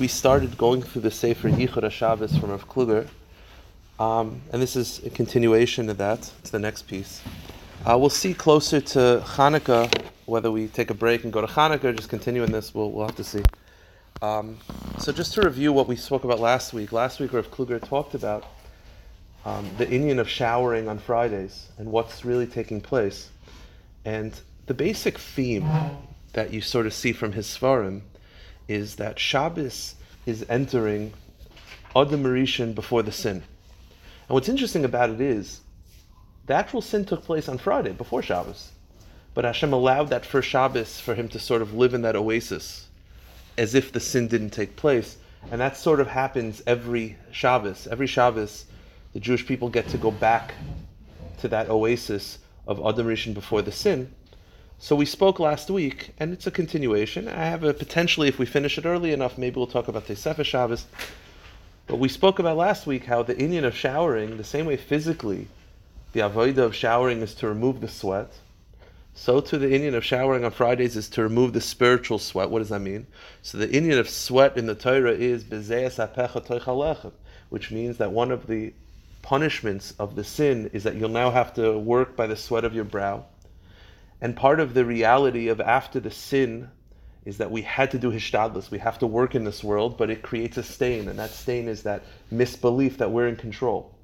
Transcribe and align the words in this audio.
we 0.00 0.08
started 0.08 0.56
going 0.56 0.80
through 0.80 1.02
the 1.02 1.10
Sefer 1.10 1.50
Yichud 1.50 1.82
HaShabbos 1.82 2.40
from 2.40 2.52
Rav 2.52 2.66
Kluger, 2.66 3.06
um, 3.98 4.40
and 4.50 4.62
this 4.62 4.74
is 4.74 5.04
a 5.04 5.10
continuation 5.10 5.90
of 5.90 5.98
that. 5.98 6.32
It's 6.38 6.48
the 6.48 6.58
next 6.58 6.88
piece. 6.88 7.20
Uh, 7.84 7.98
we'll 7.98 8.08
see 8.08 8.32
closer 8.32 8.80
to 8.80 9.22
Hanukkah 9.26 10.06
whether 10.24 10.50
we 10.50 10.68
take 10.68 10.88
a 10.88 10.94
break 10.94 11.24
and 11.24 11.32
go 11.32 11.42
to 11.42 11.46
Hanukkah 11.46 11.84
or 11.84 11.92
just 11.92 12.08
continue 12.08 12.42
in 12.42 12.50
this. 12.50 12.74
We'll, 12.74 12.90
we'll 12.90 13.04
have 13.04 13.16
to 13.16 13.24
see. 13.24 13.42
Um, 14.22 14.56
so 14.98 15.12
just 15.12 15.34
to 15.34 15.42
review 15.42 15.70
what 15.70 15.86
we 15.86 15.96
spoke 15.96 16.24
about 16.24 16.40
last 16.40 16.72
week. 16.72 16.92
Last 16.92 17.20
week, 17.20 17.34
Rav 17.34 17.50
Kluger 17.50 17.78
talked 17.86 18.14
about 18.14 18.46
um, 19.44 19.68
the 19.76 19.84
inyan 19.84 20.18
of 20.18 20.30
showering 20.30 20.88
on 20.88 20.98
Fridays 20.98 21.68
and 21.76 21.92
what's 21.92 22.24
really 22.24 22.46
taking 22.46 22.80
place. 22.80 23.28
And 24.06 24.32
the 24.64 24.74
basic 24.74 25.18
theme 25.18 25.68
that 26.32 26.54
you 26.54 26.62
sort 26.62 26.86
of 26.86 26.94
see 26.94 27.12
from 27.12 27.32
his 27.32 27.46
Svarim 27.46 28.00
is 28.70 28.94
that 28.96 29.18
Shabbos 29.18 29.96
is 30.26 30.46
entering 30.48 31.12
Adam 31.96 32.22
Rishon 32.22 32.72
before 32.72 33.02
the 33.02 33.10
sin. 33.10 33.42
And 34.28 34.34
what's 34.34 34.48
interesting 34.48 34.84
about 34.84 35.10
it 35.10 35.20
is 35.20 35.60
the 36.46 36.54
actual 36.54 36.80
sin 36.80 37.04
took 37.04 37.24
place 37.24 37.48
on 37.48 37.58
Friday 37.58 37.90
before 37.90 38.22
Shabbos. 38.22 38.70
But 39.34 39.44
Hashem 39.44 39.72
allowed 39.72 40.10
that 40.10 40.24
first 40.24 40.48
Shabbos 40.48 41.00
for 41.00 41.16
him 41.16 41.28
to 41.30 41.40
sort 41.40 41.62
of 41.62 41.74
live 41.74 41.94
in 41.94 42.02
that 42.02 42.14
oasis 42.14 42.86
as 43.58 43.74
if 43.74 43.90
the 43.90 43.98
sin 43.98 44.28
didn't 44.28 44.50
take 44.50 44.76
place. 44.76 45.16
And 45.50 45.60
that 45.60 45.76
sort 45.76 45.98
of 45.98 46.06
happens 46.06 46.62
every 46.64 47.16
Shabbos. 47.32 47.88
Every 47.88 48.06
Shabbos, 48.06 48.66
the 49.14 49.20
Jewish 49.20 49.46
people 49.46 49.68
get 49.68 49.88
to 49.88 49.98
go 49.98 50.12
back 50.12 50.54
to 51.40 51.48
that 51.48 51.68
oasis 51.68 52.38
of 52.68 52.78
Adam 52.86 53.08
Rishon 53.08 53.34
before 53.34 53.62
the 53.62 53.72
sin. 53.72 54.14
So 54.82 54.96
we 54.96 55.04
spoke 55.04 55.38
last 55.38 55.68
week, 55.70 56.14
and 56.16 56.32
it's 56.32 56.46
a 56.46 56.50
continuation. 56.50 57.28
I 57.28 57.44
have 57.44 57.64
a 57.64 57.74
potentially, 57.74 58.28
if 58.28 58.38
we 58.38 58.46
finish 58.46 58.78
it 58.78 58.86
early 58.86 59.12
enough, 59.12 59.36
maybe 59.36 59.56
we'll 59.56 59.66
talk 59.66 59.88
about 59.88 60.06
Tesefes 60.06 60.46
Shabbos. 60.46 60.86
But 61.86 61.98
we 61.98 62.08
spoke 62.08 62.38
about 62.38 62.56
last 62.56 62.86
week 62.86 63.04
how 63.04 63.22
the 63.22 63.34
inyan 63.34 63.64
of 63.64 63.76
showering, 63.76 64.38
the 64.38 64.42
same 64.42 64.64
way 64.64 64.78
physically, 64.78 65.48
the 66.14 66.20
avodah 66.20 66.64
of 66.64 66.74
showering 66.74 67.20
is 67.20 67.34
to 67.34 67.46
remove 67.46 67.82
the 67.82 67.88
sweat. 67.88 68.32
So 69.12 69.42
to 69.42 69.58
the 69.58 69.66
inyan 69.66 69.94
of 69.94 70.02
showering 70.02 70.46
on 70.46 70.50
Fridays 70.50 70.96
is 70.96 71.10
to 71.10 71.22
remove 71.22 71.52
the 71.52 71.60
spiritual 71.60 72.18
sweat. 72.18 72.48
What 72.48 72.60
does 72.60 72.70
that 72.70 72.80
mean? 72.80 73.06
So 73.42 73.58
the 73.58 73.68
inyan 73.68 73.98
of 73.98 74.08
sweat 74.08 74.56
in 74.56 74.64
the 74.64 74.74
Torah 74.74 75.12
is 75.12 75.44
which 77.50 77.70
means 77.70 77.98
that 77.98 78.12
one 78.12 78.30
of 78.30 78.46
the 78.46 78.72
punishments 79.20 79.92
of 79.98 80.16
the 80.16 80.24
sin 80.24 80.70
is 80.72 80.84
that 80.84 80.94
you'll 80.96 81.10
now 81.10 81.30
have 81.30 81.52
to 81.56 81.78
work 81.78 82.16
by 82.16 82.26
the 82.26 82.36
sweat 82.36 82.64
of 82.64 82.74
your 82.74 82.84
brow. 82.84 83.26
And 84.20 84.36
part 84.36 84.60
of 84.60 84.74
the 84.74 84.84
reality 84.84 85.48
of 85.48 85.60
after 85.60 86.00
the 86.00 86.10
sin 86.10 86.70
is 87.24 87.38
that 87.38 87.50
we 87.50 87.62
had 87.62 87.90
to 87.90 87.98
do 87.98 88.10
hishtadlis. 88.10 88.70
We 88.70 88.78
have 88.78 88.98
to 88.98 89.06
work 89.06 89.34
in 89.34 89.44
this 89.44 89.62
world, 89.62 89.96
but 89.98 90.10
it 90.10 90.22
creates 90.22 90.56
a 90.56 90.62
stain, 90.62 91.08
and 91.08 91.18
that 91.18 91.30
stain 91.30 91.68
is 91.68 91.82
that 91.82 92.02
misbelief 92.30 92.98
that 92.98 93.10
we're 93.10 93.28
in 93.28 93.36
control. 93.36 93.94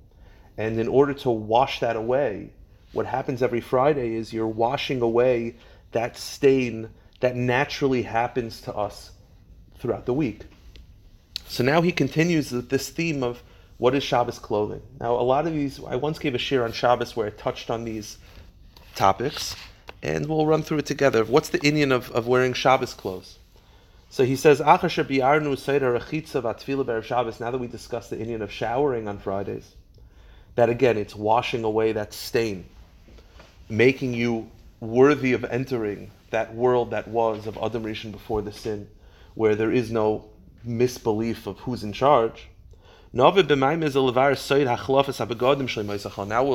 And 0.58 0.78
in 0.78 0.88
order 0.88 1.14
to 1.14 1.30
wash 1.30 1.80
that 1.80 1.96
away, 1.96 2.50
what 2.92 3.06
happens 3.06 3.42
every 3.42 3.60
Friday 3.60 4.14
is 4.14 4.32
you're 4.32 4.46
washing 4.46 5.02
away 5.02 5.56
that 5.92 6.16
stain 6.16 6.90
that 7.20 7.36
naturally 7.36 8.02
happens 8.02 8.60
to 8.62 8.74
us 8.74 9.12
throughout 9.78 10.06
the 10.06 10.14
week. 10.14 10.44
So 11.46 11.62
now 11.62 11.80
he 11.80 11.92
continues 11.92 12.52
with 12.52 12.68
this 12.68 12.88
theme 12.88 13.22
of 13.22 13.42
what 13.78 13.94
is 13.94 14.02
Shabbos 14.02 14.38
clothing. 14.38 14.82
Now, 15.00 15.14
a 15.14 15.22
lot 15.22 15.46
of 15.46 15.52
these, 15.52 15.80
I 15.84 15.96
once 15.96 16.18
gave 16.18 16.34
a 16.34 16.38
shir 16.38 16.64
on 16.64 16.72
Shabbos 16.72 17.14
where 17.14 17.28
it 17.28 17.38
touched 17.38 17.70
on 17.70 17.84
these 17.84 18.18
topics 18.94 19.54
and 20.02 20.26
we'll 20.26 20.46
run 20.46 20.62
through 20.62 20.78
it 20.78 20.86
together. 20.86 21.24
What's 21.24 21.48
the 21.48 21.58
inyan 21.60 21.92
of, 21.92 22.10
of 22.12 22.26
wearing 22.26 22.52
Shabbos 22.52 22.94
clothes? 22.94 23.38
So 24.10 24.24
he 24.24 24.36
says, 24.36 24.60
Now 24.60 24.76
that 24.76 24.80
we 27.60 27.66
discussed 27.66 28.10
the 28.10 28.16
inyan 28.16 28.40
of 28.40 28.52
showering 28.52 29.08
on 29.08 29.18
Fridays, 29.18 29.74
that 30.54 30.70
again, 30.70 30.96
it's 30.96 31.14
washing 31.14 31.64
away 31.64 31.92
that 31.92 32.14
stain, 32.14 32.64
making 33.68 34.14
you 34.14 34.50
worthy 34.80 35.32
of 35.32 35.44
entering 35.44 36.10
that 36.30 36.54
world 36.54 36.90
that 36.90 37.08
was 37.08 37.46
of 37.46 37.58
Adam 37.58 37.84
Rishon 37.84 38.12
before 38.12 38.42
the 38.42 38.52
sin, 38.52 38.88
where 39.34 39.54
there 39.54 39.72
is 39.72 39.90
no 39.90 40.24
misbelief 40.64 41.46
of 41.46 41.58
who's 41.60 41.84
in 41.84 41.92
charge. 41.92 42.48
Now 43.12 43.30
we'll 43.30 43.42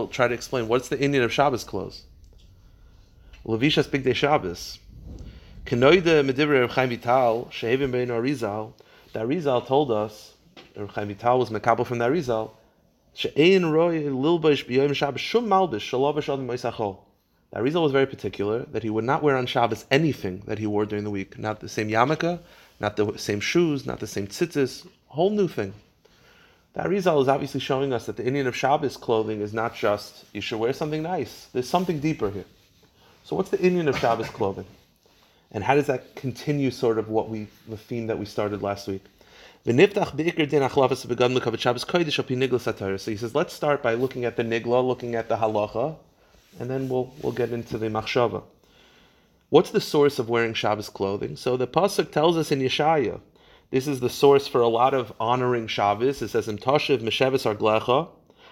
try 0.08 0.28
to 0.28 0.34
explain 0.34 0.68
what's 0.68 0.90
the 0.90 0.98
inyan 0.98 1.24
of 1.24 1.32
Shabbos 1.32 1.64
clothes. 1.64 2.04
Levishas 3.44 3.88
Bigdei 3.90 4.14
Shabbos. 4.14 4.78
Kenoide 5.66 6.24
Medivre 6.24 6.62
Reb 6.62 6.70
Chaim 6.70 6.90
Vital, 6.90 7.50
Shehevim 7.52 7.92
Ben 7.92 8.10
Arizal, 8.10 8.74
the 9.14 9.20
Arizal 9.20 9.66
told 9.66 9.90
us, 9.90 10.36
Reb 10.76 10.92
Chaim 10.92 11.08
Vital 11.08 11.40
was 11.40 11.50
Mekabel 11.50 11.88
from 11.88 11.98
the 11.98 12.06
Arizal, 12.06 12.52
She'ein 13.14 13.66
Roy 13.66 14.04
Lilbash 14.04 14.68
B'Yom 14.68 14.94
Shabbos 14.94 15.22
Shum 15.22 15.48
Malbish 15.48 15.90
Shalovish 15.90 16.32
Adam 16.32 16.48
Moisachol. 16.48 17.00
The 17.50 17.60
Arizal 17.60 17.82
was 17.82 17.92
very 17.92 18.06
particular 18.06 18.60
that 18.66 18.84
he 18.84 18.92
would 18.92 19.06
not 19.06 19.24
wear 19.24 19.36
on 19.36 19.48
Shabbos 19.48 19.86
anything 19.90 20.44
that 20.46 20.60
he 20.60 20.68
wore 20.68 20.86
during 20.86 21.04
the 21.04 21.10
week. 21.10 21.40
Not 21.40 21.62
the 21.62 21.68
same 21.68 21.90
yarmulke, 21.90 22.40
not 22.80 22.96
the 22.96 23.18
same 23.18 23.40
shoes, 23.40 23.88
not 23.88 24.00
the 24.00 24.08
same 24.08 24.28
tzitzis, 24.28 24.88
whole 25.08 25.32
new 25.32 25.48
thing. 25.48 25.74
The 26.74 26.82
Arizal 26.82 27.24
is 27.24 27.28
obviously 27.28 27.60
showing 27.60 27.92
us 27.92 28.06
that 28.06 28.18
the 28.18 28.24
inyan 28.24 28.46
of 28.46 28.56
Shabbos 28.56 28.98
clothing 28.98 29.42
is 29.42 29.52
not 29.52 29.74
just 29.74 30.26
you 30.32 30.42
should 30.42 30.60
wear 30.60 30.74
something 30.74 31.02
nice. 31.02 31.48
There's 31.54 31.68
something 31.68 32.00
deeper 32.00 32.30
here. 32.30 32.46
So 33.32 33.38
what's 33.38 33.50
the 33.50 33.60
inyan 33.60 33.88
of 33.88 33.98
Shabbos 33.98 34.28
clothing? 34.38 34.66
And 35.54 35.64
how 35.64 35.76
does 35.76 35.88
that 35.88 36.18
continue 36.18 36.70
sort 36.70 36.98
of 36.98 37.08
what 37.08 37.30
we 37.30 37.48
the 37.66 37.78
theme 37.78 38.08
that 38.08 38.20
we 38.20 38.26
started 38.26 38.62
last 38.62 38.90
week? 38.90 39.06
So 39.66 39.72
he 39.72 39.88
says, 43.18 43.34
let's 43.34 43.54
start 43.54 43.82
by 43.82 43.94
looking 43.94 44.26
at 44.26 44.36
the 44.36 44.44
nigla, 44.44 44.86
looking 44.86 45.16
at 45.16 45.30
the 45.30 45.38
halacha, 45.38 45.96
and 46.60 46.70
then 46.70 46.90
we'll 46.90 47.14
we'll 47.22 47.32
get 47.32 47.54
into 47.54 47.78
the 47.78 47.86
machshava. 47.86 48.44
What's 49.48 49.72
the 49.72 49.80
source 49.80 50.20
of 50.20 50.28
wearing 50.28 50.54
Shabbos 50.54 50.90
clothing? 50.90 51.38
So 51.38 51.56
the 51.56 51.68
pasuk 51.68 52.12
tells 52.12 52.36
us 52.36 52.52
in 52.52 52.60
Yeshaya, 52.60 53.22
this 53.70 53.88
is 53.88 54.02
the 54.02 54.10
source 54.10 54.46
for 54.46 54.60
a 54.60 54.68
lot 54.68 54.94
of 54.94 55.14
honoring 55.22 55.68
Shabbos. 55.68 56.22
It 56.22 56.28
says, 56.28 56.50
"Im 56.50 56.58
toshev 56.58 57.00
mesheves 57.00 57.46
arglecha, 57.46 58.10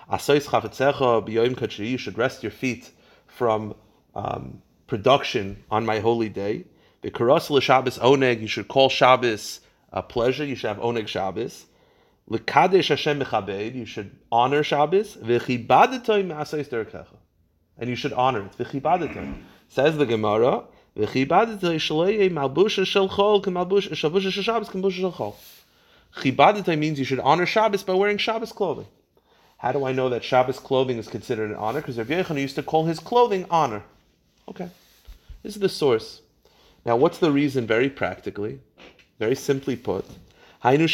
asayis 0.10 0.46
chavetzecha 0.46 1.28
b'yoyim 1.28 1.86
You 1.86 1.98
should 1.98 2.18
rest 2.18 2.44
your 2.44 2.54
feet 2.54 2.92
from 3.28 3.76
um, 4.16 4.62
production 4.90 5.64
on 5.72 5.86
my 5.86 6.00
holy 6.00 6.28
day. 6.28 6.66
The 7.02 7.12
Karas 7.12 7.62
Shabbos 7.62 7.98
Oneg, 8.00 8.42
you 8.42 8.48
should 8.48 8.68
call 8.68 8.90
Shabbos 8.90 9.62
a 9.94 10.04
pleasure. 10.04 10.44
You 10.44 10.56
should 10.56 10.68
have 10.68 10.80
Oneg 10.80 11.08
Shabbos. 11.08 11.66
L'kadesh 12.28 12.90
Hashem 12.90 13.22
mechabed, 13.22 13.74
you 13.74 13.86
should 13.86 14.16
honor 14.32 14.62
Shabbos. 14.64 15.16
V'chibadetoy 15.16 16.26
me'asayis 16.28 16.68
derkecha, 16.68 17.06
and 17.78 17.90
you 17.90 17.96
should 17.96 18.14
honor 18.14 18.46
it. 18.46 18.58
V'chibadetoy 18.58 19.42
says 19.68 19.98
the 19.98 20.06
Gemara. 20.06 20.64
V'chibadetoy 20.98 21.78
shloye 21.78 22.30
malbusha 22.30 22.86
shel 22.86 23.10
chol 23.10 23.42
k'malbusha 23.44 23.92
shavusha 23.92 24.32
Shabbos 24.32 24.70
k'malbusha 24.70 25.00
shel 25.00 25.12
chol. 25.14 25.36
Chibadetoy 26.18 26.78
means 26.78 27.00
you 27.00 27.06
should 27.06 27.20
honor 27.20 27.46
Shabbos 27.46 27.84
by 27.84 27.94
wearing 27.94 28.18
Shabbos 28.18 28.52
clothing. 28.52 28.88
How 29.58 29.72
do 29.72 29.86
I 29.86 29.92
know 29.92 30.10
that 30.10 30.24
Shabbos 30.24 30.60
clothing 30.60 30.98
is 30.98 31.08
considered 31.08 31.50
an 31.50 31.56
honor? 31.56 31.82
Because 31.82 31.98
Rabbi 31.98 32.22
Yechon 32.22 32.40
used 32.40 32.56
to 32.56 32.64
call 32.64 32.86
his 32.86 33.00
clothing 33.00 33.46
honor. 33.50 33.84
Okay. 34.48 34.70
Is 35.44 35.56
the 35.56 35.70
source. 35.70 36.22
Now, 36.86 36.96
what's 36.98 37.20
the 37.20 37.32
reason, 37.32 37.66
very 37.66 37.90
practically? 37.90 38.60
Very 39.20 39.36
simply 39.36 39.76
put. 39.76 40.06
Wearing 40.62 40.88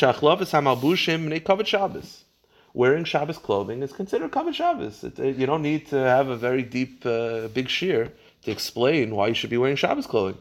Shabbos 3.06 3.38
clothing 3.38 3.82
is 3.82 3.94
considered 3.94 4.32
Kavod 4.32 4.54
Shabbos. 4.54 5.04
It, 5.04 5.18
it, 5.18 5.38
you 5.38 5.46
don't 5.46 5.62
need 5.62 5.88
to 5.88 5.96
have 5.96 6.28
a 6.28 6.36
very 6.36 6.62
deep, 6.62 7.06
uh, 7.06 7.48
big 7.48 7.70
shear 7.70 8.12
to 8.44 8.52
explain 8.52 9.16
why 9.16 9.28
you 9.28 9.34
should 9.34 9.50
be 9.50 9.58
wearing 9.58 9.78
Shabbos 9.78 10.06
clothing. 10.06 10.38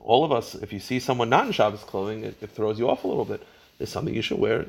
All 0.00 0.24
of 0.24 0.32
us, 0.32 0.54
if 0.54 0.72
you 0.72 0.80
see 0.80 0.98
someone 0.98 1.30
not 1.30 1.46
in 1.46 1.52
Shabbos 1.52 1.84
clothing, 1.84 2.24
it, 2.24 2.36
it 2.42 2.50
throws 2.50 2.78
you 2.78 2.90
off 2.90 3.04
a 3.04 3.06
little 3.06 3.24
bit. 3.24 3.42
There's 3.78 3.90
something 3.90 4.14
you 4.14 4.22
should 4.22 4.38
wear. 4.38 4.66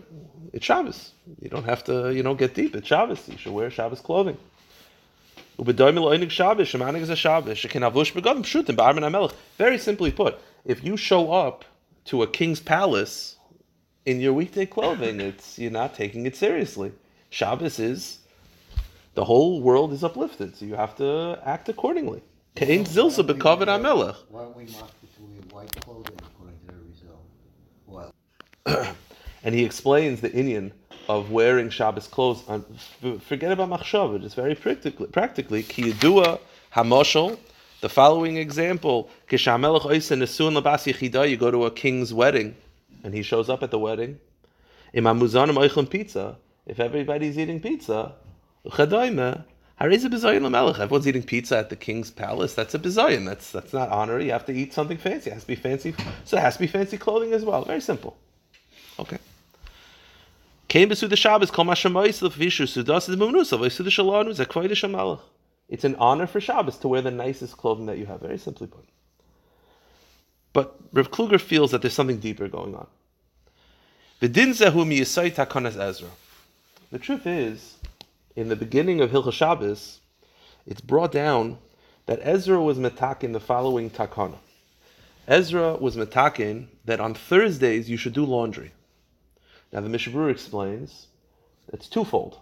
It's 0.54 0.66
Shabbos. 0.66 1.12
You 1.42 1.50
don't 1.50 1.66
have 1.66 1.84
to, 1.86 2.14
you 2.14 2.24
know, 2.24 2.36
get 2.36 2.54
deep. 2.54 2.76
It's 2.76 2.88
Shabbos. 2.88 3.28
You 3.28 3.38
should 3.38 3.52
wear 3.52 3.70
Shabbos 3.70 4.00
clothing. 4.00 4.38
Very 5.58 5.84
simply 9.78 10.12
put, 10.12 10.40
if 10.66 10.84
you 10.84 10.98
show 10.98 11.32
up 11.32 11.64
to 12.06 12.24
a 12.24 12.28
king's 12.28 12.60
palace 12.60 13.38
in 14.06 14.20
your 14.20 14.34
weekday 14.34 14.66
clothing, 14.66 15.20
it's 15.20 15.58
you're 15.58 15.72
not 15.72 15.96
taking 15.96 16.26
it 16.26 16.36
seriously. 16.36 16.92
Shabbos 17.30 17.80
is 17.80 18.20
the 19.14 19.26
whole 19.26 19.62
world 19.62 19.94
is 19.94 20.04
uplifted, 20.04 20.58
so 20.58 20.66
you 20.66 20.76
have 20.76 20.96
to 20.98 21.40
act 21.44 21.70
accordingly. 21.70 22.22
Kain 22.56 22.86
zilza 22.86 23.24
bekovid 23.24 23.68
amelech. 23.68 24.16
Why 24.30 24.42
don't 24.42 24.56
we 24.56 24.66
mark 24.66 24.92
white 25.52 25.72
clothing 25.82 26.18
according 26.18 26.60
to 26.60 26.66
the 26.68 26.74
result? 26.92 27.26
Well, 27.88 28.14
and 29.46 29.54
he 29.54 29.64
explains 29.64 30.22
the 30.22 30.30
inyan 30.32 30.72
of 31.08 31.30
wearing 31.30 31.70
Shabbos 31.70 32.08
clothes. 32.08 32.44
forget 33.22 33.52
about 33.52 33.70
machshava, 33.70 34.20
just 34.20 34.36
very 34.36 34.56
practically. 34.56 35.08
Practically, 35.08 35.64
kiyadua 35.64 36.40
hamoshel. 36.74 37.38
The 37.82 37.90
following 37.90 38.38
example: 38.38 39.10
Kishamelech 39.30 39.82
oisen 39.82 40.18
nesuin 40.18 40.60
labas 40.60 40.92
yichida. 40.92 41.30
You 41.30 41.38
go 41.38 41.52
to 41.52 41.66
a 41.66 41.72
king's 41.72 42.12
wedding, 42.12 42.56
and 43.04 43.14
he 43.14 43.22
shows 43.22 43.48
up 43.48 43.62
at 43.62 43.70
the 43.70 43.78
wedding, 43.78 44.20
Imam 44.98 45.20
Muzanim 45.20 45.56
Oichlin 45.56 45.88
pizza, 45.88 46.38
if 46.66 46.80
everybody's 46.80 47.38
eating 47.38 47.60
pizza, 47.60 48.14
Chadoime, 48.66 49.44
Hariz 49.80 50.06
a 50.06 50.10
bizayin. 50.10 50.80
Everyone's 50.80 51.08
eating 51.08 51.22
pizza 51.22 51.60
at 51.60 51.70
the 51.70 51.76
king's 51.76 52.10
palace. 52.10 52.56
That's 52.56 52.74
a 52.74 52.80
bizayin. 52.80 53.26
That's 53.26 53.52
that's 53.52 53.74
not 53.74 53.90
honor. 53.90 54.20
You 54.20 54.32
have 54.32 54.48
to 54.48 54.54
eat 54.54 54.74
something 54.74 54.98
fancy. 54.98 55.30
It 55.30 55.34
has 55.34 55.44
to 55.44 55.48
be 55.48 55.56
fancy. 55.56 55.94
So 56.24 56.38
it 56.38 56.42
has 56.42 56.56
to 56.56 56.62
be 56.62 56.68
fancy 56.68 56.98
clothing 56.98 57.32
as 57.34 57.46
well. 57.46 57.64
Very 57.64 57.82
simple. 57.82 58.18
Okay. 58.98 59.20
Came 60.76 60.90
the 60.90 61.16
Shabbos 61.16 61.52
levishu 61.52 62.68
sudas 62.68 63.08
is 63.08 63.16
the 63.16 64.76
shamalach. 64.76 65.22
It's 65.70 65.86
an 65.86 65.96
honor 65.96 66.28
for 66.28 66.42
Shabbos 66.42 66.78
to 66.80 66.90
wear 66.90 67.02
the 67.02 67.12
nicest 67.12 67.56
clothing 67.56 67.86
that 67.86 67.98
you 67.98 68.06
have. 68.08 68.20
Very 68.20 68.38
simply 68.38 68.68
put. 68.68 68.84
But 70.52 70.76
Rav 70.92 71.12
Kluger 71.12 71.40
feels 71.40 71.72
that 71.72 71.82
there's 71.82 71.94
something 71.94 72.18
deeper 72.18 72.50
going 72.50 72.76
on. 72.76 72.88
The 74.20 74.28
truth 77.00 77.26
is 77.26 77.78
in 78.36 78.50
the 78.50 78.58
beginning 78.58 79.00
of 79.00 79.12
Hilchah 79.12 79.32
Shabbos, 79.32 80.02
it's 80.68 80.82
brought 80.82 81.14
down 81.14 81.58
that 82.06 82.20
Ezra 82.22 82.62
was 82.62 82.78
metakin 82.78 83.32
the 83.32 83.40
following 83.40 83.90
takana. 83.90 84.40
Ezra 85.26 85.76
was 85.78 85.96
metakin 85.96 86.68
that 86.84 87.00
on 87.00 87.14
Thursdays 87.14 87.90
you 87.90 87.96
should 87.96 88.12
do 88.12 88.26
laundry. 88.26 88.74
Now 89.76 89.82
the 89.82 89.90
Mishabur 89.90 90.32
explains 90.32 91.08
it's 91.74 91.90
twofold. 91.90 92.40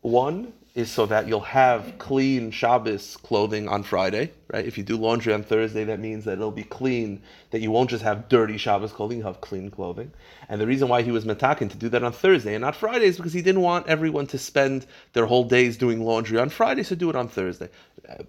One 0.00 0.54
is 0.74 0.90
so 0.90 1.04
that 1.04 1.28
you'll 1.28 1.40
have 1.40 1.98
clean 1.98 2.50
Shabbos 2.50 3.18
clothing 3.18 3.68
on 3.68 3.82
Friday, 3.82 4.32
right? 4.50 4.64
If 4.64 4.78
you 4.78 4.84
do 4.84 4.96
laundry 4.96 5.34
on 5.34 5.42
Thursday, 5.42 5.84
that 5.84 6.00
means 6.00 6.24
that 6.24 6.34
it'll 6.38 6.50
be 6.50 6.62
clean, 6.62 7.20
that 7.50 7.60
you 7.60 7.70
won't 7.70 7.90
just 7.90 8.02
have 8.02 8.30
dirty 8.30 8.56
Shabbos 8.56 8.92
clothing, 8.92 9.18
you'll 9.18 9.26
have 9.26 9.42
clean 9.42 9.70
clothing. 9.70 10.10
And 10.48 10.58
the 10.58 10.66
reason 10.66 10.88
why 10.88 11.02
he 11.02 11.10
was 11.10 11.26
metakin 11.26 11.68
to 11.70 11.76
do 11.76 11.90
that 11.90 12.02
on 12.02 12.12
Thursday 12.12 12.54
and 12.54 12.62
not 12.62 12.74
Friday 12.74 13.04
is 13.04 13.18
because 13.18 13.34
he 13.34 13.42
didn't 13.42 13.60
want 13.60 13.86
everyone 13.86 14.26
to 14.28 14.38
spend 14.38 14.86
their 15.12 15.26
whole 15.26 15.44
days 15.44 15.76
doing 15.76 16.02
laundry 16.02 16.38
on 16.38 16.48
Friday, 16.48 16.82
so 16.82 16.94
do 16.94 17.10
it 17.10 17.16
on 17.16 17.28
Thursday. 17.28 17.68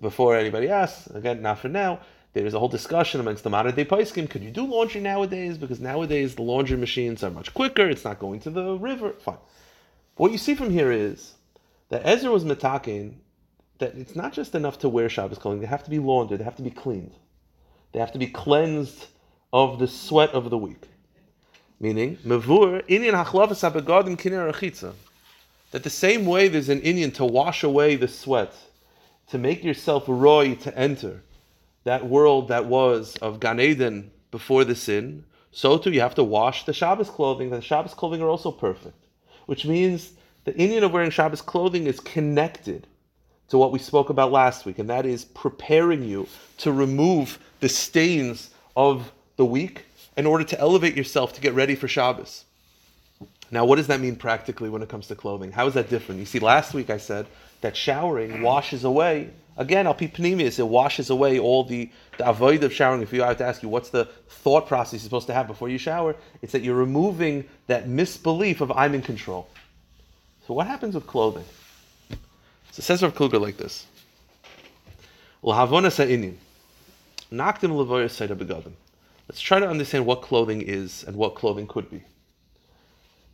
Before 0.02 0.36
anybody 0.36 0.68
asks, 0.68 1.08
again, 1.08 1.42
not 1.42 1.60
for 1.60 1.70
now, 1.70 2.02
there's 2.34 2.54
a 2.54 2.60
whole 2.60 2.70
discussion 2.70 3.20
amongst 3.20 3.44
the 3.44 3.50
modern 3.50 3.76
day 3.76 3.84
paiskim. 3.84 4.30
Could 4.30 4.44
you 4.44 4.52
do 4.52 4.66
laundry 4.66 5.02
nowadays? 5.02 5.58
Because 5.58 5.80
nowadays 5.82 6.36
the 6.36 6.44
laundry 6.44 6.78
machines 6.78 7.24
are 7.24 7.30
much 7.30 7.54
quicker. 7.54 7.90
It's 7.90 8.06
not 8.06 8.20
going 8.20 8.40
to 8.42 8.50
the 8.50 8.78
river. 8.78 9.14
Fine. 9.20 9.38
What 10.16 10.32
you 10.32 10.38
see 10.38 10.56
from 10.56 10.70
here 10.70 10.92
is 10.92 11.34
that 11.90 12.04
Ezra 12.06 12.32
was 12.32 12.46
metakin 12.46 13.16
that 13.80 13.96
it's 13.96 14.16
not 14.16 14.32
just 14.32 14.56
enough 14.56 14.80
to 14.80 14.90
wear 14.90 15.10
Shabbos 15.10 15.40
clothing; 15.40 15.60
they 15.60 15.68
have 15.68 15.84
to 15.84 15.90
be 15.90 16.00
laundered, 16.00 16.40
they 16.40 16.44
have 16.44 16.56
to 16.56 16.62
be 16.62 16.70
cleaned, 16.70 17.14
they 17.92 18.00
have 18.00 18.12
to 18.14 18.20
be 18.20 18.28
cleansed 18.28 19.08
of 19.52 19.80
the 19.80 19.88
sweat 19.88 20.30
of 20.30 20.50
the 20.50 20.58
week. 20.58 20.88
Meaning, 21.80 22.18
mevur 22.18 22.88
inyan 22.88 23.22
hachlavas 23.26 23.70
abegadim 23.70 24.18
kiner 24.18 24.94
That 25.72 25.84
the 25.84 25.90
same 25.90 26.26
way 26.26 26.48
there's 26.48 26.70
an 26.70 26.82
inyan 26.82 27.14
to 27.16 27.26
wash 27.26 27.64
away 27.64 27.96
the 27.96 28.08
sweat, 28.08 28.54
to 29.30 29.38
make 29.38 29.64
yourself 29.64 30.04
roy 30.08 30.56
to 30.56 30.78
enter 30.78 31.24
that 31.84 32.08
world 32.08 32.48
that 32.50 32.66
was 32.66 33.16
of 33.18 33.40
Gan 33.40 33.60
Eden 33.60 34.12
before 34.30 34.64
the 34.64 34.76
sin, 34.76 35.26
so 35.52 35.78
too 35.78 35.92
you 35.92 36.02
have 36.02 36.16
to 36.16 36.24
wash 36.24 36.66
the 36.66 36.74
Shabbos 36.74 37.10
clothing. 37.10 37.50
The 37.50 37.62
Shabbos 37.62 37.94
clothing 37.94 38.22
are 38.22 38.30
also 38.30 38.52
perfect, 38.52 38.96
which 39.46 39.66
means 39.66 40.14
the 40.46 40.54
inyan 40.54 40.84
of 40.84 40.94
wearing 40.94 41.12
Shabbos 41.12 41.42
clothing 41.42 41.88
is 41.88 42.00
connected 42.00 42.88
to 43.50 43.58
what 43.58 43.72
we 43.72 43.80
spoke 43.80 44.10
about 44.10 44.32
last 44.32 44.66
week, 44.66 44.80
and 44.80 44.90
that 44.90 45.06
is 45.06 45.26
preparing 45.26 46.04
you 46.04 46.28
to 46.60 46.72
remove 46.72 47.38
the 47.60 47.68
stains 47.68 48.52
of 48.76 49.12
the 49.36 49.46
week 49.46 49.86
in 50.16 50.26
order 50.26 50.44
to 50.46 50.60
elevate 50.60 50.96
yourself 50.96 51.34
to 51.34 51.42
get 51.42 51.54
ready 51.54 51.76
for 51.76 51.88
Shabbos. 51.88 52.46
Now, 53.52 53.66
what 53.66 53.76
does 53.76 53.88
that 53.88 54.00
mean 54.00 54.16
practically 54.16 54.70
when 54.70 54.82
it 54.82 54.88
comes 54.88 55.08
to 55.08 55.16
clothing? 55.16 55.52
How 55.52 55.68
is 55.68 55.74
that 55.74 55.90
different? 55.90 56.20
You 56.20 56.26
see, 56.26 56.40
last 56.40 56.74
week 56.74 56.90
I 56.90 56.98
said 56.98 57.28
that 57.60 57.76
showering 57.76 58.42
washes 58.42 58.86
away, 58.86 59.32
again, 59.58 59.88
I'll 59.88 59.94
be 59.94 60.08
panemius, 60.08 60.60
it 60.60 60.68
washes 60.68 61.10
away 61.10 61.40
all 61.40 61.64
the, 61.64 61.90
the 62.18 62.28
avoid 62.28 62.64
of 62.64 62.74
showering. 62.74 63.02
If 63.02 63.14
you 63.14 63.22
have 63.24 63.38
to 63.38 63.46
ask 63.46 63.64
you 63.64 63.70
what's 63.70 63.90
the 63.90 64.06
thought 64.30 64.68
process 64.68 64.94
you're 64.94 65.02
supposed 65.02 65.28
to 65.28 65.34
have 65.34 65.48
before 65.48 65.70
you 65.70 65.78
shower, 65.78 66.16
it's 66.42 66.52
that 66.54 66.64
you're 66.64 66.76
removing 66.76 67.46
that 67.68 67.88
misbelief 67.88 68.62
of 68.62 68.72
I'm 68.72 68.94
in 68.96 69.02
control. 69.02 69.48
So 70.48 70.54
what 70.54 70.68
happens 70.68 70.96
with 70.96 71.08
clothing? 71.08 71.46
So 72.10 72.80
it 72.80 72.84
says 72.84 73.04
Rav 73.04 73.14
Kluger 73.14 73.40
like 73.40 73.58
this. 73.58 73.86
Let's 79.28 79.42
try 79.42 79.60
to 79.60 79.68
understand 79.68 80.06
what 80.06 80.22
clothing 80.22 80.62
is 80.62 81.04
and 81.06 81.16
what 81.16 81.36
clothing 81.36 81.68
could 81.68 81.90
be. 81.90 82.04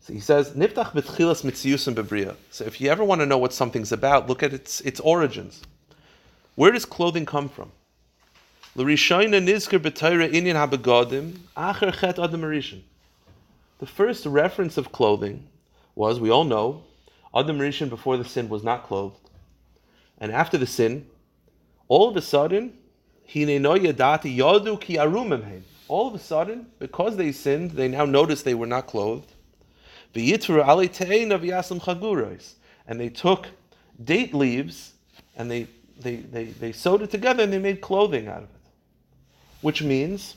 So 0.01 0.13
he 0.13 0.19
says, 0.19 0.51
Niftach. 0.51 2.35
So 2.51 2.65
if 2.65 2.79
you 2.79 2.89
ever 2.89 3.03
want 3.03 3.21
to 3.21 3.25
know 3.25 3.37
what 3.37 3.51
something's 3.53 3.91
about, 3.91 4.27
look 4.27 4.41
at 4.43 4.53
its 4.53 4.79
its 4.81 4.99
origins. 5.01 5.61
Where 6.57 6.71
does 6.71 6.85
clothing 6.85 7.27
come 7.27 7.49
from? 7.49 7.71
The 13.77 13.85
first 13.85 14.25
reference 14.25 14.75
of 14.75 14.91
clothing 14.91 15.47
was, 15.93 16.19
we 16.19 16.31
all 16.31 16.43
know, 16.43 16.81
Adam 17.35 17.59
Rishon 17.59 17.89
before 17.89 18.17
the 18.17 18.25
sin 18.25 18.49
was 18.49 18.63
not 18.63 18.87
clothed. 18.87 19.29
And 20.17 20.31
after 20.31 20.57
the 20.57 20.65
sin, 20.65 21.05
all 21.87 22.09
of 22.09 22.17
a 22.17 22.23
sudden, 22.23 22.73
all 25.87 26.07
of 26.07 26.15
a 26.15 26.19
sudden, 26.19 26.65
because 26.79 27.17
they 27.17 27.31
sinned, 27.31 27.71
they 27.71 27.87
now 27.87 28.05
noticed 28.05 28.45
they 28.45 28.55
were 28.55 28.65
not 28.65 28.87
clothed. 28.87 29.31
And 30.15 30.27
they 32.99 33.09
took 33.09 33.47
date 34.03 34.33
leaves 34.33 34.93
and 35.35 35.51
they, 35.51 35.67
they, 35.99 36.17
they, 36.17 36.45
they 36.45 36.71
sewed 36.71 37.01
it 37.01 37.11
together 37.11 37.43
and 37.43 37.51
they 37.51 37.59
made 37.59 37.81
clothing 37.81 38.27
out 38.27 38.43
of 38.43 38.43
it. 38.43 38.49
Which 39.61 39.81
means, 39.81 40.35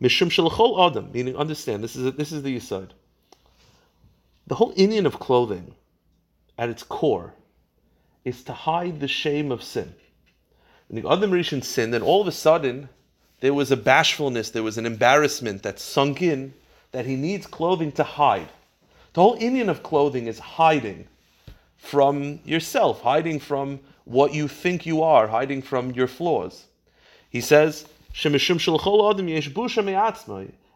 Mishum 0.00 0.28
Shalachol 0.28 0.90
Adam, 0.90 1.10
meaning 1.12 1.36
understand, 1.36 1.82
this 1.82 1.96
is, 1.96 2.12
this 2.14 2.32
is 2.32 2.42
the 2.42 2.56
Yisod. 2.56 2.90
The 4.46 4.56
whole 4.56 4.74
inyan 4.74 5.06
of 5.06 5.18
clothing 5.18 5.74
at 6.58 6.68
its 6.68 6.82
core 6.82 7.34
is 8.24 8.42
to 8.44 8.52
hide 8.52 9.00
the 9.00 9.08
shame 9.08 9.50
of 9.50 9.62
sin. 9.62 9.94
When 10.88 11.02
the 11.02 11.08
Adam 11.08 11.30
Rishon 11.30 11.64
sinned, 11.64 11.94
and 11.94 12.04
all 12.04 12.20
of 12.20 12.26
a 12.26 12.32
sudden 12.32 12.88
there 13.40 13.54
was 13.54 13.70
a 13.70 13.76
bashfulness, 13.76 14.50
there 14.50 14.62
was 14.62 14.78
an 14.78 14.86
embarrassment 14.86 15.62
that 15.62 15.78
sunk 15.78 16.20
in 16.20 16.54
that 16.92 17.06
he 17.06 17.16
needs 17.16 17.46
clothing 17.46 17.92
to 17.92 18.04
hide. 18.04 18.48
The 19.14 19.22
whole 19.22 19.38
inyan 19.38 19.68
of 19.68 19.82
clothing 19.82 20.26
is 20.26 20.38
hiding 20.38 21.08
from 21.76 22.40
yourself, 22.44 23.00
hiding 23.02 23.40
from 23.40 23.80
what 24.04 24.34
you 24.34 24.48
think 24.48 24.84
you 24.86 25.02
are, 25.02 25.28
hiding 25.28 25.62
from 25.62 25.92
your 25.92 26.06
flaws. 26.06 26.66
He 27.30 27.40
says, 27.40 27.86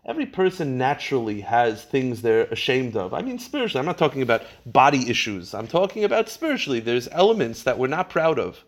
Every 0.09 0.27
person 0.27 0.79
naturally 0.79 1.41
has 1.41 1.85
things 1.85 2.23
they're 2.23 2.45
ashamed 2.45 2.97
of. 2.97 3.13
I 3.13 3.23
mean, 3.23 3.39
spiritually, 3.39 3.81
I'm 3.81 3.87
not 3.87 3.99
talking 3.99 4.23
about 4.23 4.45
body 4.65 5.11
issues. 5.11 5.53
I'm 5.53 5.67
talking 5.67 6.05
about 6.05 6.29
spiritually. 6.29 6.81
There's 6.81 7.09
elements 7.09 7.65
that 7.65 7.79
we're 7.79 7.89
not 7.89 8.09
proud 8.09 8.39
of. 8.39 8.65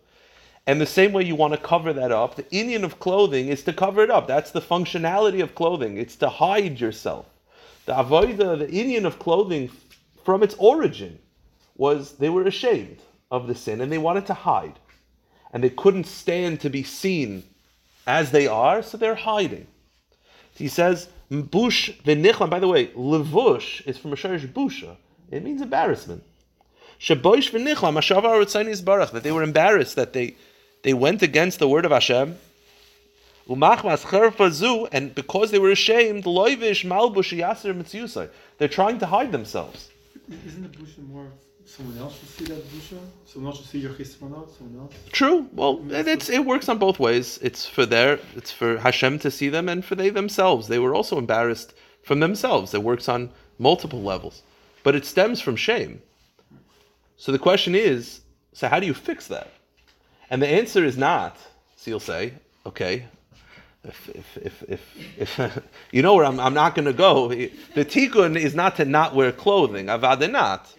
And 0.67 0.79
the 0.79 0.85
same 0.85 1.13
way 1.13 1.23
you 1.23 1.35
want 1.35 1.53
to 1.53 1.59
cover 1.59 1.93
that 1.93 2.11
up, 2.11 2.35
the 2.35 2.43
inyan 2.43 2.83
of 2.83 2.99
clothing 2.99 3.47
is 3.47 3.63
to 3.63 3.73
cover 3.73 4.03
it 4.03 4.11
up. 4.11 4.27
That's 4.27 4.51
the 4.51 4.61
functionality 4.61 5.41
of 5.41 5.55
clothing. 5.55 5.97
It's 5.97 6.17
to 6.17 6.29
hide 6.29 6.79
yourself. 6.79 7.25
The 7.85 7.93
avoida, 7.93 8.59
the 8.59 8.67
inyan 8.67 9.05
of 9.05 9.17
clothing, 9.17 9.71
from 10.23 10.43
its 10.43 10.55
origin, 10.59 11.17
was 11.75 12.17
they 12.17 12.29
were 12.29 12.43
ashamed 12.43 12.99
of 13.31 13.47
the 13.47 13.55
sin 13.55 13.81
and 13.81 13.91
they 13.91 13.97
wanted 13.97 14.25
to 14.27 14.33
hide. 14.33 14.79
And 15.51 15.63
they 15.63 15.69
couldn't 15.69 16.05
stand 16.05 16.61
to 16.61 16.69
be 16.69 16.83
seen 16.83 17.43
as 18.05 18.31
they 18.31 18.47
are, 18.47 18.81
so 18.81 18.97
they're 18.97 19.15
hiding. 19.15 19.67
He 20.55 20.67
says, 20.67 21.07
Bush 21.29 21.91
v'nichlan. 22.05 22.49
By 22.49 22.59
the 22.59 22.67
way, 22.67 22.87
levush 22.87 23.85
is 23.87 23.97
from 23.97 24.13
a 24.13 24.15
sharish 24.15 24.47
busha. 24.51 24.95
It 25.31 25.43
means 25.43 25.61
embarrassment. 25.61 26.23
Sheboish 26.99 27.51
v'nichlan 27.51 27.93
mashavar 27.93 28.43
ritzanis 28.43 28.81
barach 28.81 29.11
that 29.11 29.23
they 29.23 29.31
were 29.31 29.43
embarrassed 29.43 29.95
that 29.95 30.13
they 30.13 30.35
they 30.81 30.93
went 30.93 31.21
against 31.21 31.59
the 31.59 31.67
word 31.67 31.85
of 31.85 31.91
Hashem. 31.91 32.37
Umachmas 33.47 34.03
cherfazu 34.05 34.87
and 34.91 35.13
because 35.13 35.51
they 35.51 35.59
were 35.59 35.71
ashamed, 35.71 36.23
loivish 36.23 36.85
malbush 36.85 37.37
yaser 37.37 37.75
mitzusay. 37.75 38.29
They're 38.57 38.67
trying 38.67 38.99
to 38.99 39.05
hide 39.05 39.31
themselves. 39.31 39.89
Isn't 40.47 40.63
the 40.63 40.77
busha 40.77 41.07
more 41.07 41.31
someone 41.69 41.97
else 41.97 42.19
should 42.19 42.29
see 42.29 42.45
that 42.45 42.67
busha? 42.71 42.99
Someone 43.25 43.51
else 43.51 43.61
should 43.61 43.69
see 43.69 43.79
your 43.79 43.93
chismonot. 43.93 44.57
Someone 44.57 44.81
else. 44.81 44.93
True. 45.11 45.47
Well, 45.53 45.81
it's 45.89 46.29
it 46.29 46.45
works 46.45 46.67
on 46.67 46.77
both 46.77 46.99
ways. 46.99 47.39
It's 47.41 47.65
for 47.65 47.85
their, 47.85 48.19
it's 48.35 48.51
for 48.51 48.77
Hashem 48.77 49.19
to 49.19 49.31
see 49.31 49.49
them, 49.49 49.69
and 49.69 49.85
for 49.85 49.95
they 49.95 50.09
themselves. 50.09 50.67
They 50.67 50.79
were 50.79 50.95
also 50.95 51.17
embarrassed 51.17 51.73
from 52.03 52.19
themselves. 52.19 52.73
It 52.73 52.83
works 52.83 53.07
on 53.07 53.29
multiple 53.57 54.01
levels, 54.01 54.41
but 54.83 54.95
it 54.95 55.05
stems 55.05 55.41
from 55.41 55.55
shame. 55.55 56.01
So 57.17 57.31
the 57.31 57.39
question 57.39 57.75
is, 57.75 58.21
so 58.53 58.67
how 58.67 58.79
do 58.79 58.87
you 58.87 58.93
fix 58.93 59.27
that? 59.27 59.51
And 60.29 60.41
the 60.41 60.47
answer 60.47 60.83
is 60.83 60.97
not. 60.97 61.37
So 61.75 61.91
you'll 61.91 61.99
say, 61.99 62.33
okay, 62.65 63.05
if, 63.83 64.09
if, 64.09 64.37
if, 64.37 64.63
if, 64.67 65.39
if 65.39 65.63
you 65.91 66.01
know 66.01 66.15
where 66.15 66.25
I'm, 66.25 66.39
I'm 66.39 66.53
not 66.53 66.75
going 66.75 66.85
to 66.85 66.93
go. 66.93 67.29
The 67.29 67.85
tikkun 67.85 68.37
is 68.37 68.55
not 68.55 68.75
to 68.77 68.85
not 68.85 69.15
wear 69.15 69.31
clothing, 69.31 69.87
avadanat. 69.87 70.75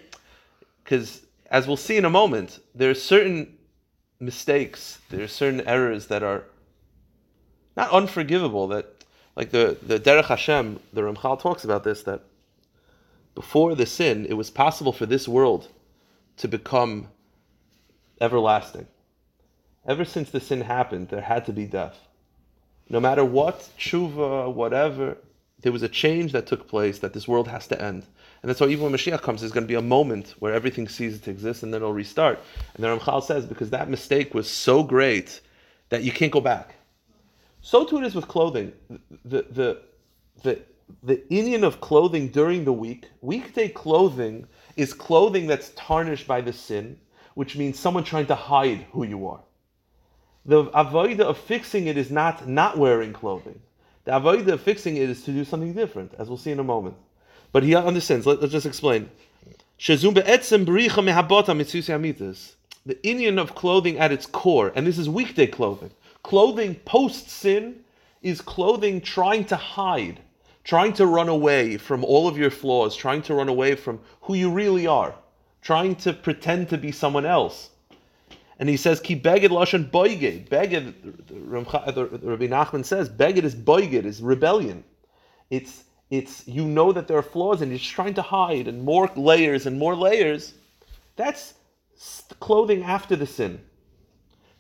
Because 0.90 1.25
as 1.52 1.68
we'll 1.68 1.76
see 1.76 1.97
in 1.97 2.04
a 2.04 2.11
moment, 2.11 2.59
there 2.75 2.90
are 2.90 2.94
certain 2.94 3.56
mistakes, 4.18 4.99
there 5.11 5.23
are 5.23 5.28
certain 5.28 5.61
errors 5.61 6.09
that 6.09 6.25
are 6.25 6.47
not 7.76 7.92
unforgivable, 7.92 8.66
that, 8.66 9.04
like 9.37 9.52
the, 9.52 9.78
the 9.87 10.00
Derech 10.00 10.25
Hashem, 10.25 10.80
the 10.92 11.02
Ramchal 11.02 11.40
talks 11.40 11.62
about 11.62 11.85
this, 11.85 12.02
that 12.02 12.23
before 13.37 13.76
the 13.76 13.87
sin, 13.87 14.26
it 14.26 14.32
was 14.32 14.50
possible 14.50 14.92
for 14.92 15.06
this 15.06 15.28
world 15.28 15.68
to 16.38 16.49
become 16.49 17.06
everlasting. 18.20 18.88
Ever 19.87 20.04
since 20.04 20.30
the 20.30 20.40
sin 20.40 20.62
happened, 20.62 21.11
there 21.11 21.20
had 21.20 21.47
to 21.47 21.52
be 21.52 21.66
death. 21.66 22.00
No 22.88 22.99
matter 22.99 23.25
what, 23.25 23.68
tshuva, 23.78 24.52
whatever, 24.52 25.18
there 25.62 25.73
was 25.73 25.83
a 25.83 25.88
change 25.88 26.33
that 26.33 26.47
took 26.47 26.69
place 26.69 26.99
that 27.00 27.12
this 27.12 27.29
world 27.29 27.49
has 27.49 27.67
to 27.69 27.81
end. 27.81 28.07
And 28.43 28.49
that's 28.49 28.61
why 28.61 28.69
even 28.69 28.85
when 28.85 28.93
Mashiach 28.93 29.21
comes, 29.23 29.40
there's 29.40 29.52
going 29.52 29.64
to 29.64 29.69
be 29.69 29.75
a 29.75 29.83
moment 29.83 30.35
where 30.38 30.55
everything 30.55 30.88
ceases 30.88 31.21
to 31.23 31.31
exist 31.31 31.62
and 31.62 31.73
then 31.73 31.83
it'll 31.83 31.93
restart. 31.93 32.40
And 32.75 32.85
the 32.85 32.88
Ramchal 32.88 33.23
says, 33.23 33.45
because 33.45 33.71
that 33.71 33.90
mistake 33.90 34.33
was 34.33 34.49
so 34.49 34.83
great 34.83 35.40
that 35.90 36.02
you 36.02 36.12
can't 36.12 36.33
go 36.33 36.40
back. 36.40 36.76
So 37.61 37.85
too 37.85 37.99
it 37.99 38.05
is 38.05 38.14
with 38.14 38.29
clothing. 38.29 38.73
The, 39.25 39.43
the, 39.50 39.83
the, 40.43 40.61
the 41.02 41.17
inyan 41.31 41.62
of 41.62 41.81
clothing 41.81 42.29
during 42.29 42.64
the 42.64 42.73
week, 42.73 43.07
weekday 43.21 43.69
clothing 43.69 44.47
is 44.76 44.95
clothing 44.95 45.47
that's 45.47 45.73
tarnished 45.76 46.26
by 46.26 46.40
the 46.40 46.52
sin, 46.52 46.99
which 47.35 47.57
means 47.57 47.79
someone 47.79 48.05
trying 48.05 48.26
to 48.26 48.35
hide 48.35 48.87
who 48.93 49.05
you 49.05 49.26
are. 49.26 49.40
The 50.47 50.64
avoida 50.67 51.21
of 51.21 51.37
fixing 51.37 51.87
it 51.87 51.99
is 51.99 52.11
not 52.11 52.49
not 52.49 52.79
wearing 52.79 53.12
clothing. 53.12 53.61
The 54.11 54.17
avoida 54.19 54.55
of 54.55 54.61
fixing 54.61 54.97
it 54.97 55.09
is 55.09 55.23
to 55.23 55.31
do 55.31 55.45
something 55.45 55.73
different, 55.73 56.14
as 56.19 56.26
we'll 56.26 56.37
see 56.37 56.50
in 56.50 56.59
a 56.59 56.64
moment. 56.64 56.97
But 57.52 57.62
he 57.62 57.76
understands. 57.76 58.26
Let, 58.26 58.40
us 58.40 58.50
just 58.50 58.67
explain. 58.67 59.09
The 59.79 59.95
inyan 63.05 63.38
of 63.38 63.55
clothing 63.55 63.99
at 64.00 64.11
its 64.11 64.26
core, 64.26 64.73
and 64.75 64.85
this 64.85 64.99
is 64.99 65.09
weekday 65.09 65.47
clothing. 65.47 65.93
Clothing 66.25 66.75
post 66.85 67.29
sin 67.29 67.85
is 68.21 68.40
clothing 68.40 69.00
trying 69.00 69.45
to 69.45 69.55
hide, 69.55 70.19
trying 70.64 70.93
to 70.95 71.07
run 71.07 71.29
away 71.29 71.76
from 71.76 72.02
all 72.02 72.26
of 72.26 72.37
your 72.37 72.50
flaws, 72.50 72.97
trying 72.97 73.23
to 73.23 73.35
run 73.35 73.49
away 73.49 73.76
from 73.76 74.00
who 74.23 74.35
you 74.35 74.50
really 74.50 74.88
are, 74.88 75.14
trying 75.62 75.95
to 75.95 76.12
pretend 76.12 76.69
to 76.71 76.76
be 76.76 76.90
someone 76.90 77.26
else. 77.26 77.71
And 78.61 78.69
he 78.69 78.76
says, 78.76 79.00
"Ki 79.00 79.17
beged 79.19 79.49
lashon 79.49 79.90
boiged." 79.90 80.50
Beged, 80.50 80.93
uh, 81.75 82.09
Rabbi 82.29 82.47
Nachman 82.47 82.85
says, 82.85 83.09
beged 83.09 83.43
is 83.43 83.55
boiged, 83.55 84.05
is 84.05 84.21
rebellion. 84.21 84.85
It's 85.49 85.85
it's 86.11 86.47
you 86.47 86.67
know 86.67 86.93
that 86.93 87.09
there 87.09 87.17
are 87.17 87.23
flaws 87.23 87.62
and 87.62 87.71
you're 87.71 87.81
trying 87.81 88.12
to 88.14 88.23
hide 88.23 88.69
and 88.69 88.83
more 88.83 89.11
layers 89.17 89.64
and 89.64 89.79
more 89.79 89.97
layers. 89.97 90.52
That's 91.17 91.55
clothing 92.38 92.83
after 92.83 93.17
the 93.17 93.26
sin. 93.26 93.62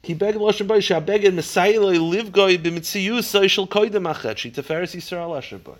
Ki 0.02 0.14
beged 0.14 0.36
lashon 0.36 0.66
boiged 0.66 0.88
shabeged 0.88 1.34
mesayloi 1.34 1.98
livgoi 1.98 2.56
b'mitzius 2.56 3.28
soishal 3.28 3.68
koidem 3.68 4.10
achet 4.10 4.38
she 4.38 4.50
teferes 4.50 4.96
yisrael 4.96 5.36
asher 5.36 5.58
boy. 5.58 5.76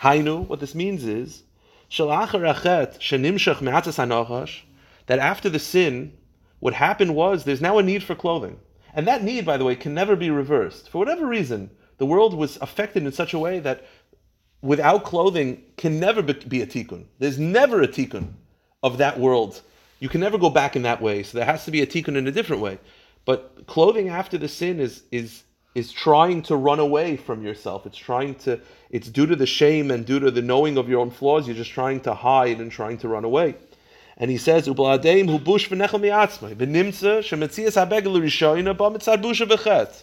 Hainu, 0.00 0.46
what 0.46 0.60
this 0.60 0.74
means 0.74 1.04
is 1.04 1.42
that 5.06 5.18
after 5.18 5.48
the 5.50 5.58
sin 5.58 6.12
what 6.60 6.74
happened 6.74 7.14
was 7.14 7.44
there's 7.44 7.60
now 7.60 7.78
a 7.78 7.82
need 7.82 8.02
for 8.02 8.14
clothing. 8.14 8.58
And 8.94 9.06
that 9.06 9.22
need, 9.22 9.44
by 9.44 9.56
the 9.56 9.64
way, 9.64 9.76
can 9.76 9.94
never 9.94 10.16
be 10.16 10.30
reversed. 10.30 10.88
For 10.88 10.98
whatever 10.98 11.26
reason, 11.26 11.70
the 11.98 12.06
world 12.06 12.34
was 12.34 12.56
affected 12.60 13.04
in 13.04 13.12
such 13.12 13.34
a 13.34 13.38
way 13.38 13.60
that 13.60 13.86
without 14.62 15.04
clothing 15.04 15.62
can 15.76 15.98
never 15.98 16.22
be 16.22 16.62
a 16.62 16.66
tikkun. 16.66 17.06
There's 17.18 17.38
never 17.38 17.82
a 17.82 17.88
tikkun 17.88 18.34
of 18.82 18.98
that 18.98 19.18
world. 19.18 19.62
You 20.00 20.08
can 20.08 20.20
never 20.20 20.38
go 20.38 20.50
back 20.50 20.76
in 20.76 20.82
that 20.82 21.00
way. 21.00 21.22
So 21.22 21.38
there 21.38 21.46
has 21.46 21.64
to 21.64 21.70
be 21.70 21.82
a 21.82 21.86
tikkun 21.86 22.16
in 22.16 22.26
a 22.26 22.32
different 22.32 22.62
way. 22.62 22.78
But 23.24 23.66
clothing 23.66 24.08
after 24.08 24.38
the 24.38 24.48
sin 24.48 24.80
is 24.80 25.02
is 25.10 25.44
is 25.74 25.92
trying 25.92 26.42
to 26.42 26.56
run 26.56 26.80
away 26.80 27.16
from 27.16 27.44
yourself. 27.44 27.86
It's 27.86 27.98
trying 27.98 28.34
to 28.36 28.60
it's 28.90 29.08
due 29.08 29.26
to 29.26 29.36
the 29.36 29.46
shame 29.46 29.90
and 29.90 30.04
due 30.04 30.18
to 30.20 30.30
the 30.30 30.42
knowing 30.42 30.78
of 30.78 30.88
your 30.88 31.00
own 31.00 31.10
flaws, 31.10 31.46
you're 31.46 31.56
just 31.56 31.70
trying 31.70 32.00
to 32.00 32.14
hide 32.14 32.60
and 32.60 32.72
trying 32.72 32.98
to 32.98 33.08
run 33.08 33.24
away. 33.24 33.54
And 34.20 34.30
he 34.30 34.36
says, 34.36 34.68
"Ubladeim 34.68 35.30
hu 35.30 35.38
bush 35.38 35.70
v'nechel 35.70 35.98
miatzmai 35.98 36.54
v'nimtza 36.54 37.20
shemetzias 37.20 37.74
habegel 37.74 38.12
ba 38.76 38.90
mitzad 38.90 39.22
busha 39.22 39.48
v'chet." 39.48 40.02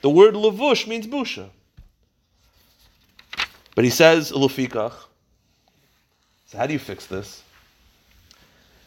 The 0.00 0.10
word 0.10 0.34
levush 0.34 0.88
means 0.88 1.06
busha. 1.06 1.50
But 3.76 3.84
he 3.84 3.90
says 3.90 4.32
lufikach. 4.32 4.94
So 6.46 6.58
how 6.58 6.66
do 6.66 6.72
you 6.72 6.80
fix 6.80 7.06
this? 7.06 7.44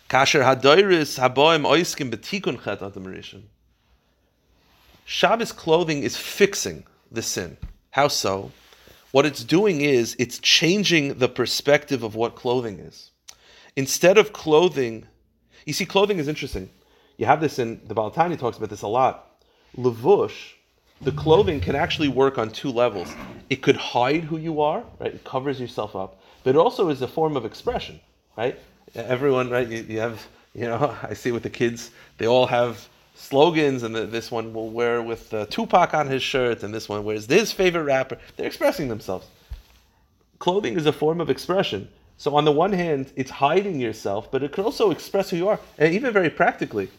Kasher 0.10 0.44
hadoiris 0.44 1.18
haboim 1.18 1.66
oiskim 1.66 2.12
betikun 2.12 2.62
chet 2.62 2.82
adam 2.82 3.24
Shabbos 5.06 5.54
clothing 5.54 6.04
is 6.04 6.18
fixing 6.18 6.84
the 7.10 7.22
sin. 7.22 7.56
How 7.92 8.10
so? 8.10 8.52
What 9.12 9.26
it's 9.26 9.46
doing 9.46 9.80
is 9.80 10.18
it's 10.20 10.40
changing 10.40 11.20
the 11.20 11.30
perspective 11.30 12.04
of 12.04 12.16
what 12.16 12.36
clothing 12.36 12.80
is 12.80 13.12
instead 13.78 14.18
of 14.18 14.34
clothing, 14.34 15.06
you 15.66 15.72
see, 15.72 15.86
clothing 15.86 16.18
is 16.18 16.28
interesting. 16.28 16.70
You 17.16 17.28
have 17.28 17.40
this 17.40 17.60
in 17.60 17.80
the 17.88 17.94
Baal 17.94 18.12
HaTanya 18.12 18.38
talks 18.38 18.58
about 18.58 18.70
this 18.70 18.82
a 18.82 18.88
lot. 18.88 19.44
Levush, 19.78 20.54
the 21.02 21.12
clothing 21.12 21.62
can 21.62 21.76
actually 21.76 22.10
work 22.10 22.38
on 22.38 22.50
two 22.50 22.72
levels. 22.72 23.14
It 23.50 23.62
could 23.62 23.78
hide 23.78 24.24
who 24.24 24.38
you 24.38 24.62
are, 24.62 24.84
right? 25.00 25.14
It 25.14 25.24
covers 25.24 25.62
yourself 25.62 25.96
up, 25.96 26.20
but 26.44 26.52
it 26.52 26.58
also 26.58 26.90
is 26.90 27.02
a 27.02 27.08
form 27.08 27.38
of 27.38 27.46
expression, 27.46 28.00
right? 28.36 28.60
Everyone, 28.96 29.50
right? 29.50 29.68
You, 29.68 29.86
you 29.88 30.00
have, 30.00 30.28
you 30.54 30.66
know, 30.66 30.98
I 31.04 31.14
see 31.14 31.32
with 31.32 31.44
the 31.44 31.50
kids, 31.50 31.92
they 32.18 32.28
all 32.28 32.48
have 32.48 32.88
slogans, 33.16 33.84
and 33.84 33.96
the, 33.96 34.06
this 34.06 34.32
one 34.32 34.54
will 34.54 34.70
wear 34.70 35.04
with 35.04 35.32
uh, 35.34 35.46
Tupac 35.48 35.94
on 35.94 36.08
his 36.08 36.24
shirt, 36.24 36.64
and 36.64 36.74
this 36.74 36.90
one 36.90 37.04
wears 37.04 37.28
his 37.28 37.52
favorite 37.52 37.84
rapper. 37.84 38.18
They're 38.36 38.48
expressing 38.48 38.88
themselves. 38.88 39.28
Clothing 40.40 40.78
is 40.78 40.86
a 40.88 40.94
form 40.94 41.22
of 41.22 41.30
expression. 41.30 41.90
So 42.18 42.36
on 42.36 42.46
the 42.46 42.52
one 42.52 42.74
hand, 42.74 43.12
it's 43.16 43.30
hiding 43.30 43.80
yourself, 43.80 44.32
but 44.32 44.42
it 44.42 44.52
can 44.52 44.64
also 44.64 44.90
express 44.90 45.30
who 45.30 45.38
you 45.38 45.48
are. 45.50 45.60
And 45.78 45.94
even 45.94 46.12
very 46.12 46.32
practically, 46.32 46.90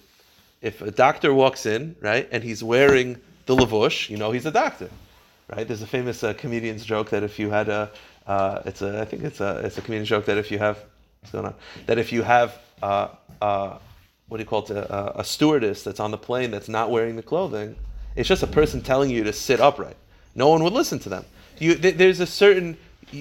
if 0.62 0.80
a 0.80 0.92
doctor 0.92 1.34
walks 1.34 1.66
in, 1.66 1.96
right, 2.00 2.28
and 2.30 2.42
he's 2.42 2.62
wearing 2.62 3.20
the 3.46 3.56
lavush, 3.56 4.08
you 4.08 4.16
know 4.16 4.30
he's 4.30 4.46
a 4.46 4.50
doctor, 4.50 4.88
right? 5.54 5.66
There's 5.66 5.82
a 5.82 5.86
famous 5.86 6.22
uh, 6.22 6.34
comedian's 6.34 6.84
joke 6.84 7.10
that 7.10 7.24
if 7.24 7.38
you 7.38 7.50
had 7.50 7.68
a, 7.68 7.90
uh, 8.26 8.62
it's 8.64 8.80
a, 8.82 9.00
I 9.00 9.04
think 9.04 9.24
it's 9.24 9.40
a, 9.40 9.58
it's 9.64 9.76
a 9.78 9.82
comedian 9.82 10.04
joke 10.04 10.24
that 10.26 10.38
if 10.38 10.50
you 10.52 10.58
have, 10.58 10.84
what's 11.20 11.32
going 11.32 11.46
on? 11.46 11.54
That 11.86 11.98
if 11.98 12.12
you 12.12 12.22
have, 12.22 12.58
uh, 12.82 13.08
uh 13.42 13.78
what 14.28 14.36
do 14.36 14.42
you 14.42 14.48
call 14.48 14.62
it, 14.64 14.70
a, 14.70 15.20
a 15.20 15.24
stewardess 15.24 15.82
that's 15.82 16.00
on 16.00 16.10
the 16.10 16.18
plane 16.18 16.50
that's 16.50 16.68
not 16.68 16.90
wearing 16.90 17.16
the 17.16 17.22
clothing, 17.22 17.74
it's 18.14 18.28
just 18.28 18.42
a 18.42 18.46
person 18.46 18.82
telling 18.82 19.10
you 19.10 19.24
to 19.24 19.32
sit 19.32 19.58
upright. 19.58 19.96
No 20.34 20.50
one 20.50 20.62
would 20.62 20.72
listen 20.72 20.98
to 21.00 21.08
them. 21.08 21.24
You, 21.58 21.74
th- 21.74 21.96
there's 21.96 22.20
a 22.20 22.26
certain 22.26 22.76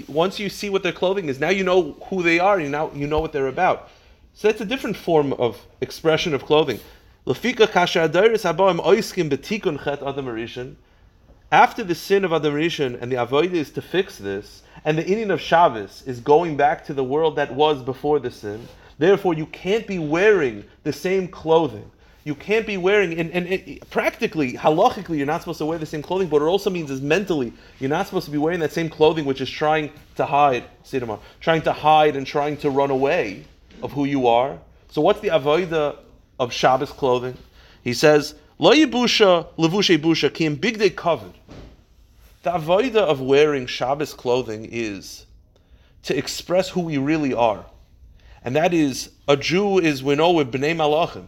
once 0.08 0.40
you 0.40 0.50
see 0.50 0.70
what 0.70 0.84
their 0.84 0.92
clothing 0.92 1.30
is, 1.30 1.40
now 1.40 1.50
you 1.50 1.64
know 1.64 1.94
who 2.10 2.24
they 2.24 2.40
are. 2.40 2.60
You 2.60 2.70
now 2.70 2.92
you 2.94 3.08
know 3.08 3.20
what 3.20 3.34
they're 3.34 3.48
about. 3.48 3.90
So 4.34 4.48
that's 4.48 4.62
a 4.62 4.66
different 4.66 4.98
form 4.98 5.34
of 5.34 5.66
expression 5.82 6.34
of 6.34 6.46
clothing. 6.46 6.80
After 7.26 7.44
the 11.84 11.96
sin 11.96 12.26
of 12.26 12.34
Adam 12.34 12.54
Rishon 12.54 13.02
and 13.02 13.12
the 13.12 13.16
avodah 13.16 13.54
is 13.54 13.72
to 13.72 13.82
fix 13.82 14.18
this, 14.18 14.64
and 14.86 14.98
the 14.98 15.04
inyan 15.04 15.32
of 15.32 15.42
Shabbos 15.42 16.04
is 16.06 16.20
going 16.20 16.56
back 16.56 16.86
to 16.86 16.94
the 16.94 17.04
world 17.04 17.36
that 17.38 17.54
was 17.54 17.82
before 17.82 18.20
the 18.20 18.32
sin. 18.32 18.68
Therefore, 18.98 19.34
you 19.34 19.46
can't 19.48 19.88
be 19.88 20.00
wearing 20.00 20.64
the 20.84 20.94
same 20.94 21.28
clothing 21.28 21.92
you 22.28 22.36
can't 22.36 22.68
be 22.68 22.76
wearing, 22.76 23.18
and, 23.18 23.32
and 23.32 23.48
it, 23.48 23.90
practically, 23.90 24.52
halachically, 24.52 25.16
you're 25.18 25.26
not 25.26 25.40
supposed 25.40 25.60
to 25.60 25.66
wear 25.66 25.80
the 25.80 25.86
same 25.86 26.02
clothing, 26.02 26.28
but 26.28 26.42
it 26.42 26.46
also 26.46 26.70
means 26.70 26.92
is 26.92 27.00
mentally, 27.00 27.54
you're 27.80 27.90
not 27.90 28.06
supposed 28.06 28.26
to 28.26 28.32
be 28.32 28.38
wearing 28.38 28.60
that 28.60 28.74
same 28.74 28.90
clothing 28.90 29.24
which 29.24 29.40
is 29.40 29.50
trying 29.50 29.90
to 30.18 30.26
hide, 30.26 30.66
Sidama, 30.84 31.22
trying 31.40 31.62
to 31.62 31.72
hide 31.72 32.18
and 32.18 32.28
trying 32.28 32.58
to 32.58 32.70
run 32.70 32.92
away 32.92 33.46
of 33.82 33.94
who 33.94 34.04
you 34.04 34.28
are. 34.28 34.60
So 34.90 35.00
what's 35.00 35.22
the 35.22 35.30
avoida 35.30 36.00
of 36.38 36.52
Shabbos 36.52 36.92
clothing? 36.92 37.38
He 37.82 37.94
says, 37.94 38.36
Lo 38.60 38.74
yibusha 38.74 39.48
levushe 39.58 39.98
busha 39.98 40.34
kim 40.34 40.58
bigde 40.58 40.98
covered. 40.98 41.32
The 42.44 42.52
avoida 42.52 42.98
of 42.98 43.22
wearing 43.22 43.68
Shabbos 43.68 44.14
clothing 44.14 44.68
is 44.70 45.26
to 46.04 46.18
express 46.18 46.68
who 46.68 46.82
we 46.82 46.98
really 46.98 47.34
are. 47.34 47.66
And 48.44 48.54
that 48.58 48.74
is, 48.74 49.12
a 49.30 49.38
Jew 49.38 49.80
is, 49.80 50.04
we 50.04 50.16
know, 50.16 50.26
oh, 50.26 50.32
with 50.34 50.52
b'nei 50.52 50.76
malachim. 50.76 51.28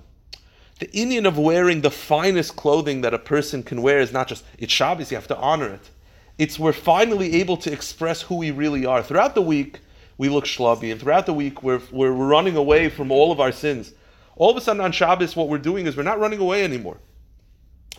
The 0.79 0.87
inyan 0.87 1.27
of 1.27 1.37
wearing 1.37 1.81
the 1.81 1.91
finest 1.91 2.55
clothing 2.55 3.01
that 3.01 3.13
a 3.13 3.19
person 3.19 3.63
can 3.63 3.81
wear 3.81 3.99
is 3.99 4.13
not 4.13 4.27
just, 4.27 4.45
it's 4.57 4.71
Shabbos, 4.71 5.11
you 5.11 5.17
have 5.17 5.27
to 5.27 5.37
honor 5.37 5.67
it. 5.67 5.89
It's 6.37 6.57
we're 6.57 6.71
finally 6.71 7.35
able 7.35 7.57
to 7.57 7.71
express 7.71 8.21
who 8.21 8.35
we 8.35 8.51
really 8.51 8.85
are. 8.85 9.03
Throughout 9.03 9.35
the 9.35 9.41
week, 9.41 9.81
we 10.17 10.29
look 10.29 10.45
shlubby, 10.45 10.91
and 10.91 10.99
throughout 10.99 11.25
the 11.25 11.33
week, 11.33 11.63
we're, 11.63 11.81
we're 11.91 12.11
running 12.11 12.55
away 12.55 12.87
from 12.87 13.11
all 13.11 13.31
of 13.31 13.41
our 13.41 13.51
sins. 13.51 13.93
All 14.37 14.49
of 14.49 14.55
a 14.55 14.61
sudden 14.61 14.81
on 14.81 14.93
Shabbos, 14.93 15.35
what 15.35 15.49
we're 15.49 15.57
doing 15.57 15.85
is 15.85 15.97
we're 15.97 16.03
not 16.03 16.19
running 16.19 16.39
away 16.39 16.63
anymore. 16.63 16.97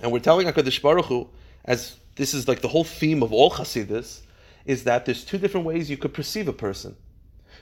And 0.02 0.10
we're 0.10 0.20
telling 0.20 0.46
HaKadosh 0.46 0.80
Baruch 0.80 1.04
Hu, 1.06 1.28
as 1.66 1.96
this 2.16 2.32
is 2.32 2.48
like 2.48 2.62
the 2.62 2.68
whole 2.68 2.84
theme 2.84 3.22
of 3.22 3.32
all 3.32 3.50
Hasidus, 3.50 4.20
is 4.64 4.84
that 4.84 5.04
there's 5.04 5.24
two 5.24 5.36
different 5.36 5.66
ways 5.66 5.90
you 5.90 5.98
could 5.98 6.14
perceive 6.14 6.48
a 6.48 6.52
person. 6.52 6.96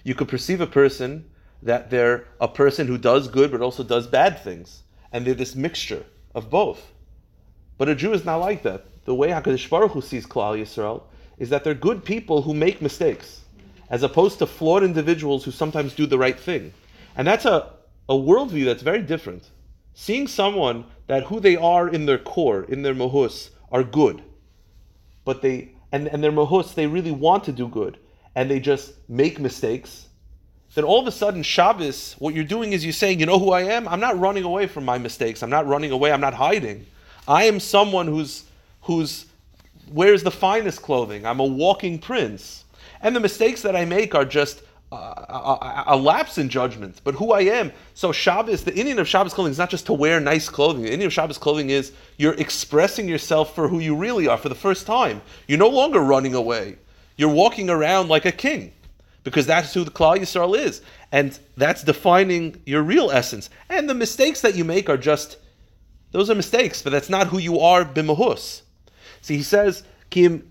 You 0.04 0.14
could 0.14 0.28
perceive 0.28 0.60
a 0.60 0.66
person 0.66 1.28
that 1.62 1.90
they're 1.90 2.26
a 2.40 2.46
person 2.46 2.86
who 2.86 2.98
does 2.98 3.26
good 3.26 3.50
but 3.50 3.60
also 3.60 3.82
does 3.82 4.06
bad 4.06 4.38
things, 4.44 4.84
and 5.12 5.26
they're 5.26 5.34
this 5.34 5.54
mixture 5.54 6.04
of 6.34 6.50
both. 6.50 6.92
But 7.76 7.88
a 7.88 7.94
Jew 7.94 8.12
is 8.12 8.24
not 8.24 8.36
like 8.36 8.62
that. 8.62 8.86
The 9.04 9.14
way 9.14 9.28
Hakadosh 9.28 9.70
Baruch 9.70 9.92
Hu 9.92 10.00
sees 10.00 10.26
Klal 10.26 10.60
Yisrael 10.60 11.02
is 11.38 11.50
that 11.50 11.64
they're 11.64 11.74
good 11.74 12.04
people 12.04 12.42
who 12.42 12.52
make 12.52 12.82
mistakes, 12.82 13.40
as 13.88 14.02
opposed 14.02 14.38
to 14.38 14.46
flawed 14.46 14.82
individuals 14.82 15.44
who 15.44 15.50
sometimes 15.50 15.94
do 15.94 16.06
the 16.06 16.18
right 16.18 16.38
thing. 16.38 16.72
And 17.16 17.26
that's 17.26 17.44
a, 17.44 17.70
a 18.08 18.14
worldview 18.14 18.64
that's 18.64 18.82
very 18.82 19.02
different. 19.02 19.50
Seeing 19.94 20.26
someone 20.26 20.84
that 21.06 21.24
who 21.24 21.40
they 21.40 21.56
are 21.56 21.88
in 21.88 22.06
their 22.06 22.18
core, 22.18 22.64
in 22.64 22.82
their 22.82 22.94
mohus, 22.94 23.50
are 23.70 23.82
good, 23.82 24.22
but 25.24 25.42
they 25.42 25.72
and, 25.90 26.06
and 26.08 26.22
their 26.22 26.32
mohus, 26.32 26.74
they 26.74 26.86
really 26.86 27.10
want 27.10 27.44
to 27.44 27.52
do 27.52 27.66
good, 27.68 27.98
and 28.34 28.50
they 28.50 28.60
just 28.60 28.92
make 29.08 29.40
mistakes, 29.40 30.07
then 30.74 30.84
all 30.84 31.00
of 31.00 31.06
a 31.06 31.12
sudden 31.12 31.42
Shabbos, 31.42 32.14
what 32.18 32.34
you're 32.34 32.44
doing 32.44 32.72
is 32.72 32.84
you're 32.84 32.92
saying, 32.92 33.20
you 33.20 33.26
know 33.26 33.38
who 33.38 33.52
I 33.52 33.62
am? 33.62 33.88
I'm 33.88 34.00
not 34.00 34.18
running 34.18 34.44
away 34.44 34.66
from 34.66 34.84
my 34.84 34.98
mistakes. 34.98 35.42
I'm 35.42 35.50
not 35.50 35.66
running 35.66 35.90
away. 35.90 36.12
I'm 36.12 36.20
not 36.20 36.34
hiding. 36.34 36.86
I 37.26 37.44
am 37.44 37.60
someone 37.60 38.06
who's 38.06 38.44
who's 38.82 39.26
wears 39.90 40.22
the 40.22 40.30
finest 40.30 40.82
clothing. 40.82 41.26
I'm 41.26 41.40
a 41.40 41.44
walking 41.44 41.98
prince. 41.98 42.64
And 43.00 43.14
the 43.14 43.20
mistakes 43.20 43.62
that 43.62 43.76
I 43.76 43.84
make 43.84 44.14
are 44.14 44.24
just 44.24 44.62
uh, 44.90 44.96
a, 44.96 45.94
a, 45.94 45.96
lapse 45.96 46.38
in 46.38 46.48
judgment, 46.48 47.00
but 47.04 47.14
who 47.14 47.32
I 47.32 47.42
am. 47.42 47.72
So 47.92 48.10
Shabbos, 48.10 48.64
the 48.64 48.72
inyan 48.72 48.98
of 48.98 49.06
Shabbos 49.06 49.34
clothing 49.34 49.50
is 49.50 49.58
not 49.58 49.68
just 49.68 49.84
to 49.86 49.92
wear 49.92 50.18
nice 50.18 50.48
clothing. 50.48 50.82
The 50.82 50.90
inyan 50.90 51.06
of 51.06 51.12
Shabbos 51.12 51.36
clothing 51.36 51.68
is 51.68 51.92
you're 52.16 52.34
expressing 52.34 53.06
yourself 53.06 53.54
for 53.54 53.68
who 53.68 53.80
you 53.80 53.94
really 53.94 54.28
are 54.28 54.38
for 54.38 54.48
the 54.48 54.54
first 54.54 54.86
time. 54.86 55.20
You're 55.46 55.58
no 55.58 55.68
longer 55.68 56.00
running 56.00 56.34
away. 56.34 56.76
You're 57.16 57.28
walking 57.28 57.68
around 57.68 58.08
like 58.08 58.24
a 58.24 58.32
king, 58.32 58.72
because 59.28 59.46
that's 59.46 59.74
who 59.74 59.84
the 59.84 59.90
Klal 59.90 60.16
Yisrael 60.16 60.58
is, 60.58 60.80
and 61.12 61.38
that's 61.56 61.84
defining 61.84 62.62
your 62.64 62.82
real 62.82 63.10
essence. 63.10 63.50
And 63.68 63.88
the 63.88 63.94
mistakes 63.94 64.40
that 64.40 64.54
you 64.54 64.64
make 64.64 64.88
are 64.88 64.96
just 64.96 65.36
those 66.12 66.30
are 66.30 66.34
mistakes, 66.34 66.80
but 66.80 66.90
that's 66.90 67.10
not 67.10 67.26
who 67.26 67.36
you 67.36 67.60
are 67.60 67.84
b'mahus. 67.84 68.62
See, 69.20 69.36
he 69.36 69.42
says? 69.42 69.82
You 70.10 70.40
have 70.40 70.46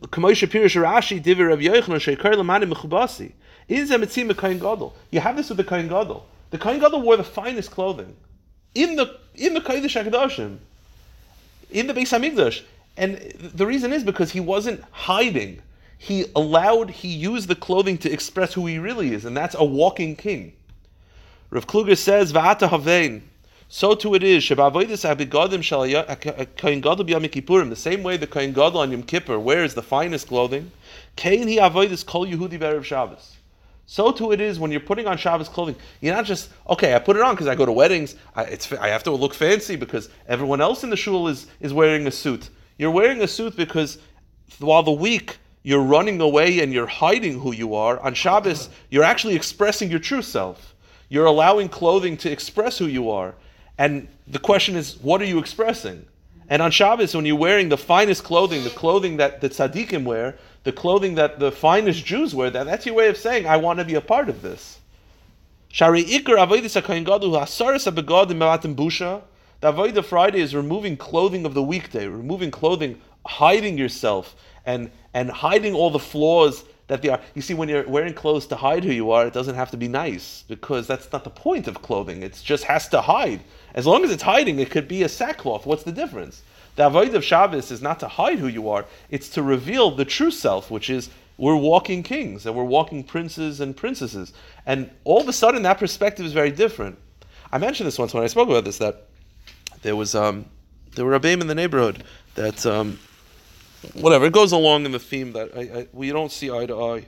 this 5.35 5.49
with 5.49 5.57
the 5.57 5.63
Kohen 5.63 5.87
Gadol. 5.87 6.25
The 6.51 6.57
Kohen 6.59 6.79
Gadol 6.79 7.01
wore 7.01 7.17
the 7.17 7.23
finest 7.23 7.71
clothing 7.71 8.15
in 8.75 8.95
the 8.95 9.17
in 9.33 9.55
the 9.55 9.61
kodesh 9.61 9.99
hakadoshim, 9.99 10.57
in 11.71 11.87
the 11.87 11.93
Beis 11.93 12.13
Hamikdash, 12.13 12.61
and 12.95 13.17
the 13.39 13.65
reason 13.65 13.91
is 13.93 14.03
because 14.03 14.31
he 14.31 14.39
wasn't 14.39 14.83
hiding. 14.91 15.59
He 15.97 16.25
allowed, 16.35 16.91
he 16.91 17.07
used 17.07 17.47
the 17.47 17.55
clothing 17.55 17.97
to 17.99 18.11
express 18.11 18.53
who 18.53 18.65
he 18.67 18.77
really 18.77 19.13
is, 19.13 19.25
and 19.25 19.35
that's 19.35 19.55
a 19.55 19.65
walking 19.65 20.15
king. 20.15 20.53
Rav 21.49 21.65
Kluger 21.65 21.97
says, 21.97 22.31
"Va'ata 22.33 22.69
havein." 22.69 23.21
So 23.69 23.95
too 23.95 24.15
it 24.15 24.23
is. 24.23 24.47
The 24.47 24.55
same 27.75 28.03
way 28.03 28.17
the 28.17 28.27
Kohen 28.27 28.53
Gadol 28.53 28.79
on 28.79 28.91
Yom 28.91 29.03
Kippur 29.03 29.39
wears 29.39 29.73
the 29.73 29.81
finest 29.81 30.27
clothing. 30.27 30.71
So 33.89 34.11
too 34.11 34.31
it 34.31 34.41
is 34.41 34.59
when 34.59 34.71
you're 34.71 34.79
putting 34.79 35.07
on 35.07 35.17
Shabbos 35.17 35.49
clothing. 35.49 35.75
You're 35.99 36.15
not 36.15 36.25
just 36.25 36.49
okay. 36.69 36.95
I 36.95 36.99
put 36.99 37.17
it 37.17 37.21
on 37.21 37.35
because 37.35 37.47
I 37.47 37.55
go 37.55 37.65
to 37.65 37.71
weddings. 37.73 38.15
I, 38.35 38.57
I 38.79 38.87
have 38.87 39.03
to 39.03 39.11
look 39.11 39.33
fancy 39.33 39.75
because 39.75 40.09
everyone 40.27 40.61
else 40.61 40.83
in 40.83 40.89
the 40.89 40.97
shul 40.97 41.27
is 41.27 41.47
is 41.59 41.73
wearing 41.73 42.07
a 42.07 42.11
suit. 42.11 42.49
You're 42.77 42.91
wearing 42.91 43.21
a 43.21 43.27
suit 43.27 43.57
because 43.57 43.97
while 44.59 44.83
the 44.83 44.91
week 44.91 45.39
you're 45.63 45.81
running 45.81 46.21
away 46.21 46.59
and 46.59 46.71
you're 46.71 46.87
hiding 46.87 47.39
who 47.39 47.53
you 47.53 47.75
are 47.75 47.99
on 47.99 48.13
Shabbos, 48.13 48.69
you're 48.89 49.03
actually 49.03 49.35
expressing 49.35 49.89
your 49.89 49.99
true 49.99 50.21
self. 50.21 50.75
You're 51.09 51.25
allowing 51.25 51.69
clothing 51.69 52.17
to 52.17 52.31
express 52.31 52.77
who 52.77 52.85
you 52.85 53.09
are. 53.09 53.35
And 53.77 54.07
the 54.27 54.39
question 54.39 54.75
is, 54.75 54.97
what 55.01 55.21
are 55.21 55.25
you 55.25 55.39
expressing? 55.39 56.05
And 56.49 56.61
on 56.61 56.71
Shabbos, 56.71 57.13
when 57.13 57.25
you're 57.25 57.35
wearing 57.35 57.69
the 57.69 57.77
finest 57.77 58.23
clothing, 58.23 58.63
the 58.63 58.69
clothing 58.69 59.17
that 59.17 59.41
the 59.41 59.49
tzaddikim 59.49 60.05
wear, 60.05 60.37
the 60.63 60.71
clothing 60.71 61.15
that 61.15 61.39
the 61.39 61.51
finest 61.51 62.05
Jews 62.05 62.33
wear, 62.33 62.49
that, 62.49 62.65
that's 62.65 62.85
your 62.85 62.95
way 62.95 63.09
of 63.09 63.17
saying, 63.17 63.45
I 63.45 63.57
want 63.57 63.79
to 63.79 63.85
be 63.85 63.95
a 63.95 64.01
part 64.01 64.29
of 64.29 64.41
this. 64.41 64.79
Shari 65.69 66.03
Ikar 66.03 66.37
Avodah 66.37 66.83
Kohen 66.83 67.03
Gadol 67.03 67.31
Hasaris. 67.31 67.83
The 69.59 69.73
Avodah 69.73 70.05
Friday 70.05 70.39
is 70.39 70.55
removing 70.55 70.95
clothing 70.97 71.45
of 71.45 71.53
the 71.53 71.63
weekday, 71.63 72.07
removing 72.07 72.51
clothing, 72.51 73.01
hiding 73.27 73.77
yourself, 73.77 74.35
and 74.65 74.89
and 75.13 75.29
hiding 75.29 75.73
all 75.73 75.89
the 75.89 75.99
flaws 75.99 76.63
that 76.87 77.01
they 77.01 77.09
are. 77.09 77.19
You 77.35 77.41
see, 77.41 77.53
when 77.53 77.69
you're 77.69 77.87
wearing 77.87 78.13
clothes 78.13 78.47
to 78.47 78.55
hide 78.55 78.83
who 78.83 78.91
you 78.91 79.11
are, 79.11 79.27
it 79.27 79.33
doesn't 79.33 79.55
have 79.55 79.71
to 79.71 79.77
be 79.77 79.87
nice 79.87 80.43
because 80.47 80.87
that's 80.87 81.11
not 81.11 81.23
the 81.23 81.29
point 81.29 81.67
of 81.67 81.81
clothing. 81.81 82.23
It 82.23 82.39
just 82.43 82.63
has 82.63 82.87
to 82.89 83.01
hide. 83.01 83.41
As 83.73 83.85
long 83.85 84.03
as 84.03 84.11
it's 84.11 84.23
hiding, 84.23 84.59
it 84.59 84.71
could 84.71 84.87
be 84.87 85.03
a 85.03 85.09
sackcloth. 85.09 85.65
What's 85.65 85.83
the 85.83 85.91
difference? 85.91 86.41
The 86.75 86.87
avoid 86.87 87.13
of 87.15 87.23
Shabbos 87.23 87.71
is 87.71 87.81
not 87.81 87.99
to 88.01 88.07
hide 88.07 88.39
who 88.39 88.47
you 88.47 88.69
are; 88.69 88.85
it's 89.09 89.29
to 89.29 89.43
reveal 89.43 89.91
the 89.91 90.05
true 90.05 90.31
self, 90.31 90.71
which 90.71 90.89
is 90.89 91.09
we're 91.37 91.55
walking 91.55 92.01
kings 92.01 92.45
and 92.45 92.55
we're 92.55 92.63
walking 92.63 93.03
princes 93.03 93.59
and 93.59 93.75
princesses. 93.75 94.33
And 94.65 94.89
all 95.03 95.21
of 95.21 95.27
a 95.27 95.33
sudden, 95.33 95.61
that 95.63 95.77
perspective 95.77 96.25
is 96.25 96.33
very 96.33 96.51
different. 96.51 96.97
I 97.51 97.57
mentioned 97.57 97.87
this 97.87 97.99
once 97.99 98.13
when 98.13 98.23
I 98.23 98.27
spoke 98.27 98.49
about 98.49 98.65
this 98.65 98.79
that 98.79 99.07
there 99.81 99.95
was 99.95 100.15
um, 100.15 100.45
there 100.95 101.05
were 101.05 101.15
a 101.15 101.27
in 101.27 101.47
the 101.47 101.55
neighborhood 101.55 102.03
that 102.35 102.65
um, 102.65 102.99
whatever 103.95 104.25
it 104.25 104.33
goes 104.33 104.51
along 104.51 104.85
in 104.85 104.91
the 104.91 104.99
theme 104.99 105.33
that 105.33 105.51
I, 105.55 105.59
I, 105.61 105.87
we 105.93 106.11
don't 106.11 106.31
see 106.31 106.51
eye 106.51 106.65
to 106.65 106.81
eye 106.81 107.05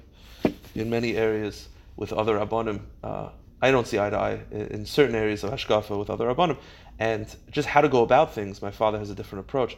in 0.76 0.90
many 0.90 1.16
areas 1.16 1.68
with 1.96 2.14
other 2.14 2.38
rabbanim. 2.38 2.82
Uh, 3.04 3.30
I 3.62 3.72
don't 3.72 3.86
see 3.86 4.00
eye 4.00 4.10
to 4.10 4.18
eye 4.18 4.40
in, 4.52 4.68
in 4.68 4.86
certain 4.86 5.16
areas 5.16 5.44
of 5.44 5.52
hashkafa 5.52 5.98
with 5.98 6.10
other 6.10 6.34
rabbanim, 6.34 6.58
and 6.98 7.34
just 7.52 7.68
how 7.68 7.82
to 7.82 7.90
go 7.90 8.04
about 8.04 8.34
things. 8.34 8.62
My 8.62 8.72
father 8.72 9.00
has 9.00 9.10
a 9.10 9.16
different 9.16 9.46
approach, 9.46 9.78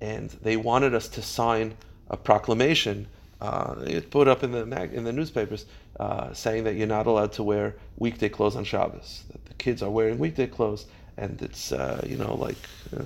and 0.00 0.30
they 0.42 0.56
wanted 0.56 0.94
us 0.94 1.08
to 1.08 1.22
sign 1.22 1.76
a 2.08 2.16
proclamation. 2.16 3.06
Uh, 3.40 3.76
it 3.86 4.10
put 4.10 4.28
up 4.28 4.42
in 4.42 4.52
the 4.52 4.66
mag- 4.66 4.92
in 4.92 5.04
the 5.04 5.12
newspapers 5.12 5.66
uh, 5.98 6.32
saying 6.32 6.64
that 6.64 6.74
you're 6.74 6.86
not 6.86 7.06
allowed 7.06 7.32
to 7.32 7.42
wear 7.42 7.76
weekday 7.96 8.28
clothes 8.28 8.56
on 8.56 8.64
Shabbos. 8.64 9.24
That 9.30 9.44
the 9.46 9.54
kids 9.54 9.82
are 9.82 9.90
wearing 9.90 10.18
weekday 10.18 10.46
clothes, 10.46 10.86
and 11.20 11.40
it's 11.42 11.70
uh, 11.70 12.00
you 12.06 12.16
know 12.16 12.34
like 12.34 12.56
uh, 12.96 13.04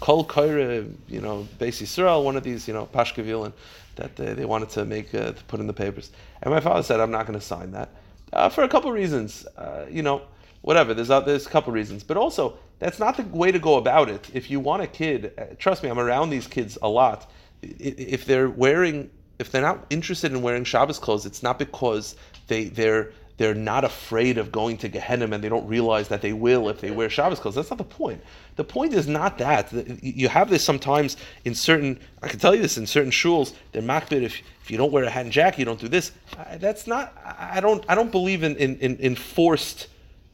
Kol 0.00 0.24
Kaira, 0.24 0.92
you 1.08 1.20
know 1.20 1.48
Beis 1.58 1.80
Yisrael, 1.80 2.24
one 2.24 2.36
of 2.36 2.42
these 2.42 2.68
you 2.68 2.74
know 2.74 2.86
Pashkevilin 2.86 3.52
that 3.96 4.16
they, 4.16 4.34
they 4.34 4.44
wanted 4.44 4.68
to 4.70 4.84
make 4.84 5.14
uh, 5.14 5.32
to 5.32 5.44
put 5.44 5.60
in 5.60 5.66
the 5.66 5.72
papers. 5.72 6.10
And 6.42 6.52
my 6.52 6.60
father 6.60 6.82
said, 6.82 7.00
I'm 7.00 7.10
not 7.10 7.26
going 7.26 7.38
to 7.38 7.44
sign 7.44 7.72
that 7.72 7.90
uh, 8.32 8.48
for 8.48 8.64
a 8.64 8.68
couple 8.68 8.90
reasons. 8.90 9.46
Uh, 9.56 9.86
you 9.88 10.02
know, 10.02 10.22
whatever. 10.62 10.92
There's 10.94 11.10
a, 11.10 11.22
there's 11.24 11.46
a 11.46 11.50
couple 11.50 11.72
reasons, 11.72 12.02
but 12.02 12.16
also 12.16 12.58
that's 12.78 12.98
not 12.98 13.16
the 13.16 13.24
way 13.24 13.52
to 13.52 13.58
go 13.58 13.76
about 13.76 14.08
it. 14.08 14.28
If 14.34 14.50
you 14.50 14.60
want 14.60 14.82
a 14.82 14.86
kid, 14.86 15.32
uh, 15.38 15.44
trust 15.58 15.82
me, 15.82 15.88
I'm 15.88 16.00
around 16.00 16.30
these 16.30 16.46
kids 16.46 16.78
a 16.82 16.88
lot. 16.88 17.30
If 17.62 18.24
they're 18.24 18.50
wearing, 18.50 19.10
if 19.38 19.52
they're 19.52 19.62
not 19.62 19.86
interested 19.90 20.32
in 20.32 20.42
wearing 20.42 20.64
Shabbos 20.64 20.98
clothes, 20.98 21.26
it's 21.26 21.42
not 21.42 21.58
because 21.58 22.16
they 22.48 22.64
they're 22.64 23.12
they're 23.42 23.54
not 23.54 23.82
afraid 23.82 24.38
of 24.38 24.52
going 24.52 24.76
to 24.76 24.88
Gehenna 24.88 25.24
and 25.24 25.42
they 25.42 25.48
don't 25.48 25.66
realize 25.66 26.06
that 26.06 26.22
they 26.22 26.32
will 26.32 26.68
if 26.68 26.80
they 26.80 26.92
wear 26.92 27.10
Shabbos 27.10 27.40
clothes. 27.40 27.56
That's 27.56 27.70
not 27.70 27.78
the 27.78 27.82
point. 27.82 28.22
The 28.54 28.62
point 28.62 28.94
is 28.94 29.08
not 29.08 29.36
that. 29.38 29.72
You 30.00 30.28
have 30.28 30.48
this 30.48 30.62
sometimes 30.62 31.16
in 31.44 31.52
certain, 31.52 31.98
I 32.22 32.28
can 32.28 32.38
tell 32.38 32.54
you 32.54 32.62
this, 32.62 32.78
in 32.78 32.86
certain 32.86 33.10
shuls, 33.10 33.54
they're 33.72 33.82
makbid, 33.82 34.22
if, 34.22 34.40
if 34.62 34.70
you 34.70 34.78
don't 34.78 34.92
wear 34.92 35.02
a 35.02 35.10
hat 35.10 35.24
and 35.24 35.32
jacket, 35.32 35.58
you 35.58 35.64
don't 35.64 35.80
do 35.80 35.88
this. 35.88 36.12
That's 36.58 36.86
not, 36.86 37.14
I 37.36 37.58
don't, 37.58 37.84
I 37.88 37.96
don't 37.96 38.12
believe 38.12 38.44
in, 38.44 38.54
in, 38.58 38.76
in, 38.76 38.96
in 38.98 39.16
forced, 39.16 39.88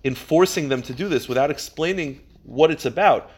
in 0.05 0.15
forcing 0.15 0.69
them 0.69 0.83
to 0.83 0.93
do 0.93 1.09
this 1.09 1.31
without 1.31 1.51
explaining 1.51 2.21
what 2.45 2.71
it's 2.71 2.85
about. 2.85 3.31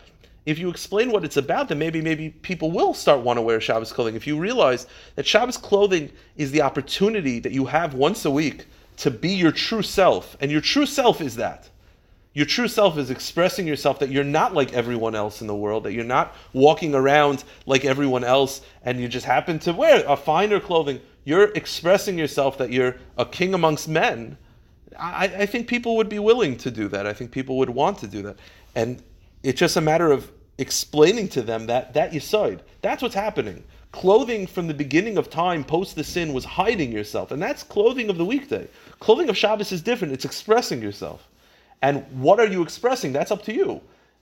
If 0.47 0.59
you 0.59 0.69
explain 0.69 1.13
what 1.13 1.25
it's 1.25 1.37
about, 1.37 1.69
then 1.69 1.79
maybe 1.79 2.01
maybe 2.01 2.31
people 2.31 2.73
will 2.73 2.93
start 2.93 3.21
want 3.21 3.37
to 3.37 3.43
wear 3.43 3.61
Shabbos 3.61 3.93
clothing. 3.93 4.17
If 4.17 4.27
you 4.27 4.37
realize 4.37 4.89
that 5.15 5.29
Shabbos 5.29 5.57
clothing 5.57 6.11
is 6.37 6.51
the 6.51 6.63
opportunity 6.63 7.39
that 7.39 7.53
you 7.53 7.67
have 7.67 7.95
once 7.95 8.25
a 8.25 8.33
week 8.33 8.67
to 9.01 9.11
be 9.11 9.31
your 9.31 9.53
true 9.53 9.83
self. 9.83 10.37
And 10.41 10.51
your 10.51 10.61
true 10.61 10.87
self 10.87 11.21
is 11.21 11.37
that. 11.37 11.69
Your 12.33 12.47
true 12.47 12.69
self 12.69 12.97
is 12.97 13.11
expressing 13.11 13.67
yourself 13.67 13.99
that 13.99 14.11
you're 14.11 14.23
not 14.23 14.55
like 14.55 14.73
everyone 14.73 15.15
else 15.15 15.41
in 15.41 15.49
the 15.49 15.55
world, 15.55 15.85
that 15.85 15.93
you're 15.93 16.05
not 16.05 16.35
walking 16.53 16.95
around 16.95 17.43
like 17.67 17.85
everyone 17.85 18.23
else 18.23 18.61
and 18.83 19.01
you 19.01 19.09
just 19.09 19.27
happen 19.27 19.59
to 19.61 19.73
wear 19.73 20.05
a 20.07 20.17
finer 20.17 20.61
clothing. 20.61 21.01
You're 21.25 21.51
expressing 21.55 22.19
yourself 22.19 22.59
that 22.59 22.71
you're 22.71 22.97
a 23.19 23.27
king 23.27 23.53
amongst 23.53 23.89
men. 23.89 24.37
I, 24.99 25.25
I 25.25 25.47
think 25.47 25.67
people 25.67 25.97
would 25.97 26.09
be 26.09 26.19
willing 26.19 26.57
to 26.59 26.71
do 26.71 26.87
that. 26.89 27.07
I 27.07 27.13
think 27.13 27.33
people 27.33 27.57
would 27.59 27.71
want 27.71 27.99
to 27.99 28.07
do 28.07 28.23
that. 28.23 28.37
And 28.77 29.03
it's 29.43 29.59
just 29.59 29.77
a 29.77 29.81
matter 29.81 30.13
of 30.13 30.31
explaining 30.59 31.29
to 31.31 31.43
them 31.43 31.67
that 31.67 31.95
that 31.95 32.13
you 32.13 32.21
side. 32.21 32.63
That's 32.83 33.03
what's 33.03 33.15
happening. 33.15 33.65
Clothing 33.93 34.47
from 34.47 34.69
the 34.69 34.75
beginning 34.75 35.19
of 35.19 35.31
time, 35.31 35.65
post 35.65 35.97
the 35.97 36.05
sin, 36.05 36.33
was 36.33 36.45
hiding 36.45 36.93
yourself, 36.93 37.33
and 37.33 37.43
that's 37.43 37.63
clothing 37.63 38.09
of 38.09 38.19
the 38.19 38.25
weekday. 38.25 38.69
Clothing 39.01 39.29
of 39.29 39.37
Shabbos 39.37 39.73
is 39.73 39.83
different; 39.83 40.13
it's 40.13 40.25
expressing 40.25 40.81
yourself. 40.81 41.29
And 41.83 42.05
what 42.21 42.39
are 42.39 42.47
you 42.47 42.63
expressing? 42.63 43.13
That's 43.13 43.31
up 43.31 43.43
to 43.45 43.55
you. 43.55 43.81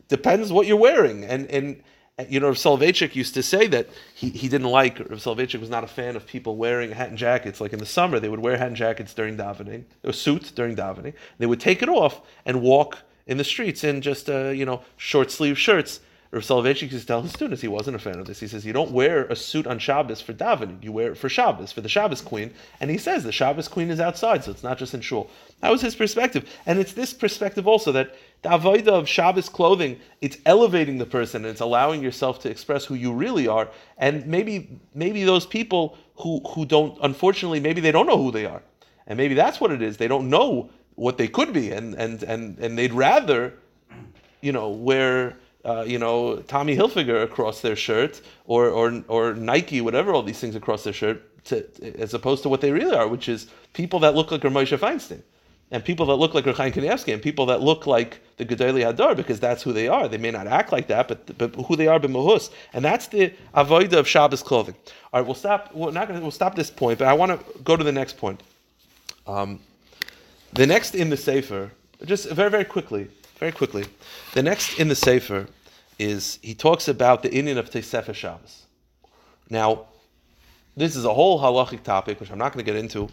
Depends 0.09 0.53
what 0.53 0.67
you're 0.67 0.79
wearing, 0.79 1.25
and 1.25 1.47
and 1.51 1.83
you 2.29 2.41
know, 2.41 2.51
Soloveitchik 2.51 3.15
used 3.15 3.35
to 3.35 3.43
say 3.43 3.69
that 3.69 3.89
he, 4.15 4.31
he 4.31 4.49
didn't 4.49 4.67
like, 4.67 4.99
Rav 4.99 5.21
Soloveitchik 5.21 5.61
was 5.61 5.71
not 5.71 5.85
a 5.85 5.89
fan 5.89 6.17
of 6.17 6.27
people 6.27 6.57
wearing 6.57 6.91
hat 6.91 7.11
and 7.11 7.19
jackets. 7.19 7.61
Like 7.61 7.73
in 7.73 7.79
the 7.79 7.87
summer, 7.87 8.19
they 8.19 8.29
would 8.29 8.41
wear 8.41 8.57
hat 8.57 8.69
and 8.69 8.77
jackets 8.77 9.15
during 9.15 9.37
davening, 9.37 9.85
or 10.03 10.13
suits 10.13 10.51
during 10.51 10.75
davening. 10.75 11.15
They 11.39 11.47
would 11.47 11.61
take 11.61 11.83
it 11.83 11.89
off 11.89 12.21
and 12.45 12.61
walk 12.61 12.99
in 13.27 13.37
the 13.37 13.45
streets 13.45 13.85
in 13.85 14.01
just, 14.01 14.29
uh, 14.29 14.49
you 14.49 14.65
know, 14.65 14.83
short 14.97 15.31
sleeve 15.31 15.59
shirts. 15.59 16.01
Rav 16.31 16.43
Soloveitchik 16.43 16.93
used 16.93 17.01
to 17.01 17.07
tell 17.07 17.23
his 17.23 17.33
students 17.33 17.63
he 17.63 17.69
wasn't 17.69 17.97
a 17.97 17.99
fan 17.99 18.19
of 18.19 18.27
this. 18.27 18.39
He 18.39 18.49
says, 18.49 18.67
you 18.67 18.75
don't 18.75 18.91
wear 18.91 19.25
a 19.25 19.37
suit 19.37 19.67
on 19.67 19.79
Shabbos 19.79 20.21
for 20.21 20.35
davening. 20.35 20.83
You 20.85 20.93
wear 20.93 21.13
it 21.13 21.17
for 21.17 21.31
Shabbos, 21.31 21.73
for 21.73 21.81
the 21.81 21.89
Shabbos 21.89 22.21
queen. 22.21 22.53
And 22.81 22.91
he 22.91 22.99
says 22.99 23.25
the 23.25 23.33
Shabbos 23.33 23.67
queen 23.67 23.89
is 23.89 23.99
outside, 23.99 24.45
so 24.45 24.51
it's 24.51 24.63
not 24.63 24.77
just 24.77 24.93
in 24.93 25.01
shul. 25.01 25.31
That 25.61 25.71
was 25.71 25.81
his 25.81 25.95
perspective. 25.95 26.47
And 26.67 26.79
it's 26.79 26.93
this 26.93 27.15
perspective 27.15 27.67
also 27.67 27.93
that 27.93 28.15
the 28.43 28.51
avodah 28.51 28.89
of 28.89 29.09
Shabbos 29.09 29.49
clothing, 29.49 29.99
it's 30.21 30.37
elevating 30.45 30.99
the 30.99 31.07
person 31.07 31.47
and 31.47 31.51
it's 31.51 31.63
allowing 31.63 32.03
yourself 32.03 32.41
to 32.41 32.51
express 32.51 32.85
who 32.85 32.95
you 32.95 33.13
really 33.15 33.49
are. 33.49 33.69
And 33.97 34.27
maybe 34.27 34.79
maybe 34.95 35.25
those 35.25 35.47
people 35.47 35.97
who, 36.17 36.41
who 36.41 36.67
don't, 36.67 36.99
unfortunately, 37.03 37.61
maybe 37.61 37.81
they 37.81 37.93
don't 37.93 38.07
know 38.07 38.19
who 38.19 38.31
they 38.31 38.45
are. 38.45 38.63
And 39.07 39.17
maybe 39.17 39.35
that's 39.35 39.61
what 39.61 39.71
it 39.71 39.81
is. 39.81 39.97
They 39.97 40.09
don't 40.09 40.29
know 40.29 40.69
what 40.95 41.17
they 41.17 41.29
could 41.29 41.55
be. 41.55 41.73
And, 41.73 41.95
and, 41.95 42.23
and, 42.23 42.59
and 42.59 42.77
they'd 42.77 42.93
rather, 42.93 43.55
you 44.43 44.53
know, 44.53 44.69
wear 44.69 45.37
uh, 45.69 45.85
you 45.85 45.99
know, 45.99 46.37
Tommy 46.55 46.75
Hilfiger 46.75 47.23
across 47.23 47.61
their 47.61 47.77
shirt 47.77 48.21
or, 48.47 48.69
or, 48.69 49.05
or 49.09 49.35
Nike, 49.35 49.81
whatever, 49.81 50.13
all 50.13 50.23
these 50.23 50.41
things 50.41 50.57
across 50.57 50.85
their 50.85 50.93
shirt, 50.93 51.45
to, 51.45 51.65
as 52.01 52.15
opposed 52.15 52.43
to 52.45 52.49
what 52.49 52.61
they 52.61 52.73
really 52.73 52.97
are, 52.97 53.07
which 53.07 53.29
is 53.29 53.49
people 53.75 54.01
that 54.01 54.15
look 54.15 54.31
like 54.31 54.45
Rav 54.45 54.53
Moshe 54.53 54.79
Feinstein. 54.79 55.23
And 55.71 55.85
people 55.85 56.07
that 56.07 56.15
look 56.15 56.33
like 56.33 56.47
Reb 56.47 56.57
Chaim 56.57 56.73
Kanievsky, 56.73 57.13
and 57.13 57.21
people 57.21 57.45
that 57.47 57.61
look 57.61 57.87
like 57.87 58.21
the 58.39 58.47
Gedolei 58.47 58.91
Hador, 58.91 59.15
because 59.15 59.39
that's 59.39 59.63
who 59.63 59.75
they 59.75 59.87
are. 59.87 60.09
They 60.09 60.17
may 60.17 60.31
not 60.31 60.47
act 60.47 60.73
like 60.73 60.87
that, 60.87 61.09
but, 61.09 61.37
but 61.37 61.55
who 61.67 61.77
they 61.77 61.87
are, 61.87 62.01
b'muhus. 62.01 62.51
And 62.73 62.83
that's 62.83 63.09
the 63.09 63.35
avodah 63.55 63.99
of 63.99 64.09
Shabbos 64.09 64.43
clothing. 64.43 64.75
All 65.13 65.21
right, 65.21 65.27
we'll 65.27 65.35
stop. 65.35 65.75
We're 65.75 65.91
not 65.91 66.09
gonna, 66.09 66.23
we'll 66.23 66.31
stop 66.31 66.55
this 66.55 66.71
point, 66.71 66.99
but 66.99 67.07
I 67.07 67.13
want 67.13 67.33
to 67.33 67.59
go 67.61 67.77
to 67.77 67.85
the 67.85 67.93
next 67.93 68.17
point. 68.17 68.43
Um, 69.27 69.61
the 70.55 70.67
next 70.67 70.95
in 70.95 71.11
the 71.11 71.19
Sefer, 71.19 71.71
just 72.07 72.31
very, 72.31 72.49
very 72.49 72.65
quickly, 72.65 73.09
very 73.39 73.53
quickly. 73.53 73.85
The 74.33 74.43
next 74.43 74.81
in 74.81 74.89
the 74.89 74.97
Sefer 74.97 75.49
is 75.99 76.39
he 76.43 76.55
talks 76.55 76.89
about 76.89 77.23
the 77.23 77.31
inyan 77.31 77.59
of 77.59 77.71
Tesefes 77.71 78.15
Shabbos. 78.15 78.67
Now, 79.51 79.87
this 80.77 80.95
is 80.95 81.05
a 81.05 81.13
whole 81.13 81.41
halachic 81.41 81.83
topic, 81.83 82.21
which 82.21 82.31
I'm 82.31 82.39
not 82.39 82.53
going 82.53 82.65
to 82.65 82.71
get 82.71 82.79
into, 82.79 83.09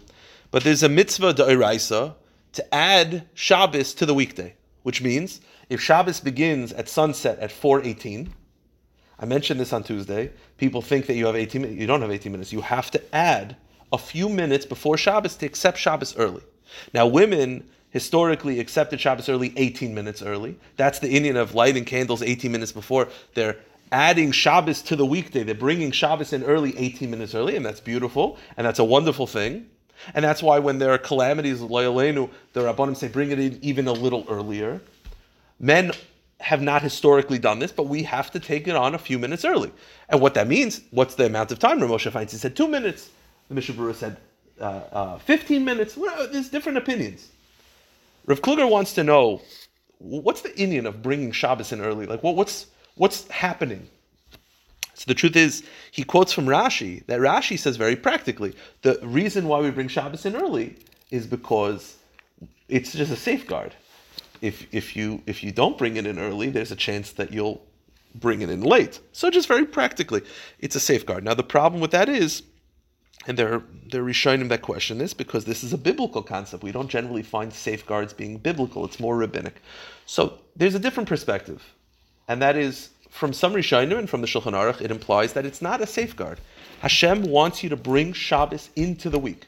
but 0.50 0.62
there's 0.62 0.82
a 0.82 0.88
mitzvah 0.88 1.34
da'iraisa 1.34 2.14
to 2.52 2.74
add 2.74 3.28
Shabbos 3.34 3.92
to 3.94 4.06
the 4.06 4.14
weekday, 4.14 4.54
which 4.82 5.02
means 5.02 5.40
if 5.68 5.80
Shabbos 5.80 6.20
begins 6.20 6.72
at 6.72 6.88
sunset 6.88 7.38
at 7.40 7.50
4.18, 7.50 8.28
I 9.18 9.24
mentioned 9.24 9.58
this 9.58 9.72
on 9.72 9.82
Tuesday, 9.82 10.30
people 10.58 10.82
think 10.82 11.06
that 11.06 11.14
you 11.14 11.26
have 11.26 11.36
18 11.36 11.62
minutes. 11.62 11.80
You 11.80 11.86
don't 11.86 12.02
have 12.02 12.10
18 12.10 12.30
minutes. 12.30 12.52
You 12.52 12.60
have 12.60 12.90
to 12.92 13.14
add 13.14 13.56
a 13.92 13.98
few 13.98 14.28
minutes 14.28 14.66
before 14.66 14.96
Shabbos 14.96 15.36
to 15.36 15.46
accept 15.46 15.78
Shabbos 15.78 16.16
early. 16.16 16.42
Now, 16.92 17.06
women 17.06 17.68
historically 17.96 18.60
accepted 18.60 19.00
Shabbos 19.00 19.26
early 19.26 19.54
18 19.56 19.94
minutes 19.94 20.20
early. 20.20 20.58
That's 20.76 20.98
the 20.98 21.08
inyan 21.08 21.36
of 21.36 21.54
lighting 21.54 21.86
candles 21.86 22.22
18 22.22 22.52
minutes 22.52 22.70
before. 22.70 23.08
They're 23.32 23.56
adding 23.90 24.32
Shabbos 24.32 24.82
to 24.82 24.96
the 24.96 25.06
weekday. 25.06 25.44
They're 25.44 25.54
bringing 25.54 25.92
Shabbos 25.92 26.34
in 26.34 26.42
early 26.44 26.76
18 26.76 27.10
minutes 27.10 27.34
early, 27.34 27.56
and 27.56 27.64
that's 27.64 27.80
beautiful, 27.80 28.36
and 28.58 28.66
that's 28.66 28.78
a 28.78 28.84
wonderful 28.84 29.26
thing. 29.26 29.70
And 30.14 30.22
that's 30.22 30.42
why 30.42 30.58
when 30.58 30.78
there 30.78 30.90
are 30.90 30.98
calamities, 30.98 31.60
loyalenu, 31.60 32.28
the 32.52 32.60
Rabbanim 32.60 32.98
say 32.98 33.08
bring 33.08 33.30
it 33.30 33.38
in 33.38 33.58
even 33.62 33.88
a 33.88 33.94
little 33.94 34.26
earlier. 34.28 34.82
Men 35.58 35.92
have 36.40 36.60
not 36.60 36.82
historically 36.82 37.38
done 37.38 37.60
this, 37.60 37.72
but 37.72 37.84
we 37.84 38.02
have 38.02 38.30
to 38.32 38.38
take 38.38 38.68
it 38.68 38.76
on 38.76 38.94
a 38.94 38.98
few 38.98 39.18
minutes 39.18 39.42
early. 39.42 39.72
And 40.10 40.20
what 40.20 40.34
that 40.34 40.48
means, 40.48 40.82
what's 40.90 41.14
the 41.14 41.24
amount 41.24 41.50
of 41.50 41.58
time? 41.58 41.80
Rav 41.80 41.88
Moshe 41.88 42.30
he 42.30 42.36
said 42.36 42.54
two 42.54 42.68
minutes. 42.68 43.08
The 43.48 43.54
Mishnah 43.54 43.94
said 43.94 44.18
uh, 44.60 44.64
uh, 44.92 45.18
15 45.20 45.64
minutes. 45.64 45.96
Well, 45.96 46.28
there's 46.30 46.50
different 46.50 46.76
opinions. 46.76 47.30
Rav 48.26 48.42
Kluger 48.42 48.68
wants 48.68 48.92
to 48.94 49.04
know 49.04 49.40
what's 49.98 50.42
the 50.42 50.50
inyan 50.50 50.86
of 50.86 51.02
bringing 51.02 51.32
Shabbos 51.32 51.72
in 51.72 51.80
early? 51.80 52.06
Like, 52.06 52.22
what, 52.22 52.36
what's 52.36 52.66
what's 52.96 53.28
happening? 53.28 53.88
So 54.94 55.04
the 55.06 55.14
truth 55.14 55.36
is, 55.36 55.62
he 55.90 56.04
quotes 56.04 56.32
from 56.32 56.46
Rashi 56.46 57.04
that 57.06 57.20
Rashi 57.20 57.58
says 57.58 57.76
very 57.76 57.96
practically 57.96 58.54
the 58.82 58.98
reason 59.02 59.46
why 59.46 59.60
we 59.60 59.70
bring 59.70 59.88
Shabbos 59.88 60.24
in 60.26 60.34
early 60.34 60.76
is 61.10 61.26
because 61.26 61.96
it's 62.68 62.92
just 62.92 63.12
a 63.12 63.16
safeguard. 63.16 63.74
If 64.42 64.66
if 64.72 64.96
you 64.96 65.22
if 65.26 65.44
you 65.44 65.52
don't 65.52 65.78
bring 65.78 65.96
it 65.96 66.06
in 66.06 66.18
early, 66.18 66.50
there's 66.50 66.72
a 66.72 66.76
chance 66.76 67.12
that 67.12 67.32
you'll 67.32 67.62
bring 68.14 68.42
it 68.42 68.50
in 68.50 68.62
late. 68.62 69.00
So 69.12 69.30
just 69.30 69.48
very 69.48 69.66
practically, 69.66 70.22
it's 70.58 70.74
a 70.74 70.80
safeguard. 70.80 71.24
Now 71.24 71.34
the 71.34 71.42
problem 71.42 71.80
with 71.80 71.90
that 71.92 72.08
is 72.08 72.42
and 73.26 73.38
they're 73.38 73.62
they're 73.90 74.04
that 74.48 74.62
question 74.62 74.98
this 74.98 75.14
because 75.14 75.44
this 75.44 75.64
is 75.64 75.72
a 75.72 75.78
biblical 75.78 76.22
concept. 76.22 76.62
We 76.62 76.72
don't 76.72 76.88
generally 76.88 77.22
find 77.22 77.52
safeguards 77.52 78.12
being 78.12 78.38
biblical; 78.38 78.84
it's 78.84 79.00
more 79.00 79.16
rabbinic. 79.16 79.60
So 80.06 80.38
there's 80.54 80.74
a 80.74 80.78
different 80.78 81.08
perspective, 81.08 81.74
and 82.28 82.40
that 82.42 82.56
is 82.56 82.90
from 83.10 83.32
some 83.32 83.54
Rishonim 83.54 83.98
and 83.98 84.10
from 84.10 84.20
the 84.20 84.26
Shulchan 84.26 84.52
Aruch. 84.52 84.80
It 84.80 84.90
implies 84.90 85.32
that 85.32 85.46
it's 85.46 85.62
not 85.62 85.80
a 85.80 85.86
safeguard. 85.86 86.40
Hashem 86.80 87.22
wants 87.22 87.62
you 87.62 87.68
to 87.70 87.76
bring 87.76 88.12
Shabbos 88.12 88.70
into 88.76 89.10
the 89.10 89.18
week. 89.18 89.46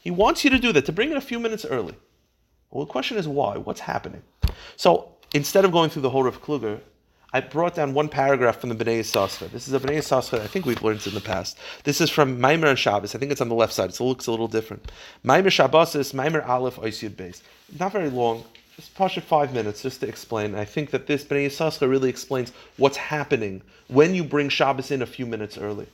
He 0.00 0.10
wants 0.10 0.44
you 0.44 0.50
to 0.50 0.58
do 0.58 0.72
that 0.72 0.86
to 0.86 0.92
bring 0.92 1.10
it 1.10 1.16
a 1.16 1.20
few 1.20 1.38
minutes 1.38 1.64
early. 1.64 1.94
Well, 2.70 2.84
the 2.86 2.90
question 2.90 3.18
is 3.18 3.28
why? 3.28 3.58
What's 3.58 3.80
happening? 3.80 4.22
So 4.76 5.12
instead 5.34 5.64
of 5.64 5.72
going 5.72 5.90
through 5.90 6.02
the 6.02 6.10
whole 6.10 6.26
of 6.26 6.42
Kluger, 6.42 6.80
I 7.34 7.40
brought 7.40 7.74
down 7.74 7.94
one 7.94 8.10
paragraph 8.10 8.60
from 8.60 8.68
the 8.68 8.74
Bnei 8.74 9.00
Yissaschar. 9.00 9.50
This 9.50 9.66
is 9.66 9.72
a 9.72 9.80
Bnei 9.80 9.96
Yissaschar 9.96 10.40
I 10.40 10.46
think 10.46 10.66
we've 10.66 10.82
learned 10.82 11.06
in 11.06 11.14
the 11.14 11.20
past. 11.20 11.56
This 11.84 12.02
is 12.02 12.10
from 12.10 12.38
Maimer 12.38 12.68
and 12.68 12.78
Shabbos. 12.78 13.14
I 13.14 13.18
think 13.18 13.32
it's 13.32 13.40
on 13.40 13.48
the 13.48 13.54
left 13.54 13.72
side. 13.72 13.94
So 13.94 14.04
it 14.04 14.08
looks 14.08 14.26
a 14.26 14.30
little 14.30 14.48
different. 14.48 14.92
Maimer 15.24 15.50
Shabbos 15.50 15.94
is 15.94 16.12
Maimer 16.12 16.46
Aleph 16.46 16.76
Oisyud 16.76 17.12
Beis. 17.12 17.40
Not 17.80 17.92
very 17.92 18.10
long. 18.10 18.44
Just 18.76 18.94
push 18.94 19.16
it 19.16 19.24
five 19.24 19.54
minutes 19.54 19.80
just 19.80 20.00
to 20.00 20.08
explain. 20.08 20.54
I 20.54 20.66
think 20.66 20.90
that 20.90 21.06
this 21.06 21.24
Bnei 21.24 21.46
Yissaschar 21.46 21.88
really 21.88 22.10
explains 22.10 22.52
what's 22.76 22.98
happening 22.98 23.62
when 23.88 24.14
you 24.14 24.24
bring 24.24 24.50
Shabbos 24.50 24.90
in 24.90 25.00
a 25.00 25.06
few 25.06 25.24
minutes 25.24 25.56
early. 25.56 25.86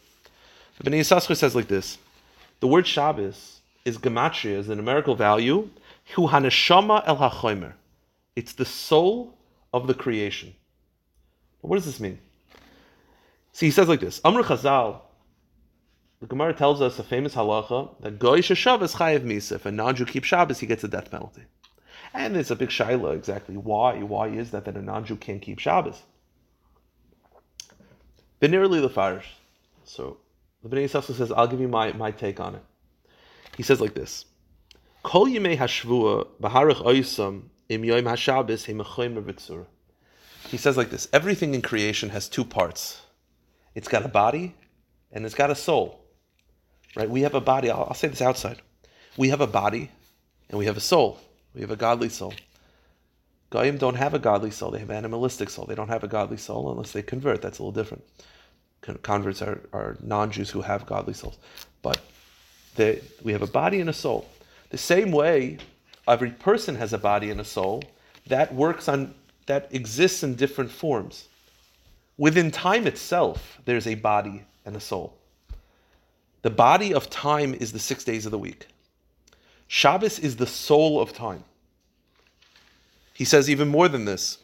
The 0.79 0.90
Bnei 0.90 1.01
Yissaschar 1.01 1.37
says 1.37 1.55
like 1.55 1.68
this. 1.68 1.98
The 2.59 2.66
word 2.66 2.85
Shabbos 2.88 3.61
is 3.85 3.96
gematria, 3.98 4.57
is 4.57 4.68
a 4.68 4.74
numerical 4.74 5.14
value. 5.14 5.70
Hu 6.16 6.27
haneshama 6.27 7.05
el. 7.07 7.72
It's 8.35 8.55
the 8.55 8.64
soul 8.64 9.35
of 9.72 9.87
the 9.87 9.94
creation. 9.94 10.55
What 11.60 11.76
does 11.76 11.86
this 11.86 12.00
mean? 12.00 12.18
See, 13.52 13.66
he 13.66 13.72
says 13.72 13.88
like 13.88 14.00
this: 14.00 14.20
Amr 14.24 14.42
Chazal. 14.42 15.00
The 16.20 16.26
Gemara 16.26 16.52
tells 16.52 16.80
us 16.80 16.98
a 16.98 17.04
famous 17.04 17.36
halacha 17.36 18.00
that 18.00 18.18
goy 18.18 18.40
Shabbos 18.40 18.94
chayev 18.96 19.22
misa. 19.22 19.52
If 19.52 19.66
a 19.66 19.70
non-Jew 19.70 20.04
keeps 20.04 20.26
Shabbos, 20.26 20.58
he 20.58 20.66
gets 20.66 20.82
a 20.82 20.88
death 20.88 21.12
penalty. 21.12 21.42
And 22.12 22.34
there's 22.34 22.50
a 22.50 22.56
big 22.56 22.70
shaila 22.70 23.14
exactly 23.14 23.56
why. 23.56 24.02
Why 24.02 24.26
is 24.28 24.50
that 24.50 24.64
that 24.64 24.76
a 24.76 24.82
non-Jew 24.82 25.16
can't 25.16 25.40
keep 25.40 25.60
Shabbos? 25.60 26.02
Benirli 28.42 28.84
Lefarish. 28.84 29.26
So 29.84 30.16
the 30.62 30.68
Bnei 30.68 30.84
Yissaschar 30.84 31.14
says, 31.14 31.30
I'll 31.30 31.46
give 31.46 31.60
you 31.60 31.68
my, 31.68 31.92
my 31.92 32.10
take 32.10 32.40
on 32.40 32.56
it. 32.56 32.64
He 33.56 33.62
says 33.62 33.80
like 33.80 33.94
this: 33.94 34.24
Kol 35.04 35.26
yimei 35.26 35.56
hashvua 35.56 36.26
b'harich 36.40 36.82
oisam 36.84 37.42
im 37.68 37.82
yoim 37.82 38.04
hashabbos 38.04 38.66
hemechoyim. 38.66 39.66
He 40.48 40.56
says 40.56 40.76
like 40.76 40.90
this 40.90 41.08
everything 41.12 41.54
in 41.54 41.62
creation 41.62 42.11
has 42.11 42.28
two 42.28 42.44
parts 42.44 43.02
it's 43.74 43.88
got 43.88 44.04
a 44.04 44.08
body 44.08 44.54
and 45.12 45.24
it's 45.24 45.34
got 45.34 45.50
a 45.50 45.54
soul. 45.54 46.00
Right? 46.96 47.08
We 47.08 47.22
have 47.22 47.34
a 47.34 47.40
body, 47.40 47.70
I'll, 47.70 47.84
I'll 47.84 47.94
say 47.94 48.08
this 48.08 48.22
outside. 48.22 48.61
We 49.16 49.28
have 49.28 49.40
a 49.40 49.46
body 49.46 49.90
and 50.48 50.58
we 50.58 50.66
have 50.66 50.76
a 50.76 50.80
soul. 50.80 51.20
We 51.54 51.61
have 51.61 51.70
a 51.70 51.76
godly 51.76 52.08
soul. 52.08 52.34
Goyim 53.50 53.78
don't 53.78 53.94
have 53.94 54.14
a 54.14 54.18
godly 54.18 54.50
soul, 54.50 54.72
they 54.72 54.80
have 54.80 54.90
an 54.90 54.96
animalistic 54.96 55.48
soul. 55.48 55.64
They 55.64 55.74
don't 55.74 55.88
have 55.88 56.02
a 56.02 56.08
godly 56.08 56.37
soul 56.37 56.70
unless 56.72 56.92
they 56.92 57.02
convert. 57.02 57.40
That's 57.40 57.58
a 57.58 57.62
little 57.62 57.72
different. 57.72 58.04
Converts 59.02 59.42
are, 59.42 59.61
are 59.72 59.96
non 60.02 60.30
Jews 60.30 60.50
who 60.50 60.62
have 60.62 60.84
godly 60.84 61.14
souls. 61.14 61.38
But 61.82 62.00
they, 62.74 63.00
we 63.22 63.32
have 63.32 63.42
a 63.42 63.46
body 63.46 63.80
and 63.80 63.88
a 63.88 63.92
soul. 63.92 64.28
The 64.70 64.78
same 64.78 65.12
way 65.12 65.58
every 66.08 66.30
person 66.30 66.74
has 66.76 66.92
a 66.92 66.98
body 66.98 67.30
and 67.30 67.40
a 67.40 67.44
soul, 67.44 67.82
that 68.26 68.54
works 68.54 68.88
on 68.88 69.14
that 69.48 69.74
exists 69.74 70.22
in 70.22 70.37
different 70.37 70.70
forms. 70.70 71.28
Within 72.16 72.50
time 72.50 72.87
itself, 72.87 73.58
there's 73.64 73.87
a 73.87 73.94
body 73.94 74.44
and 74.64 74.76
a 74.76 74.80
soul. 74.80 75.16
The 76.42 76.50
body 76.50 76.94
of 76.94 77.11
time 77.11 77.54
is 77.54 77.72
the 77.72 77.78
six 77.78 78.04
days 78.04 78.24
of 78.26 78.30
the 78.30 78.38
week. 78.38 78.68
Shabbos 79.66 80.18
is 80.18 80.37
the 80.37 80.46
soul 80.46 81.00
of 81.00 81.12
time. 81.12 81.44
He 83.12 83.24
says 83.24 83.50
even 83.50 83.68
more 83.68 83.88
than 83.88 84.04
this. 84.04 84.38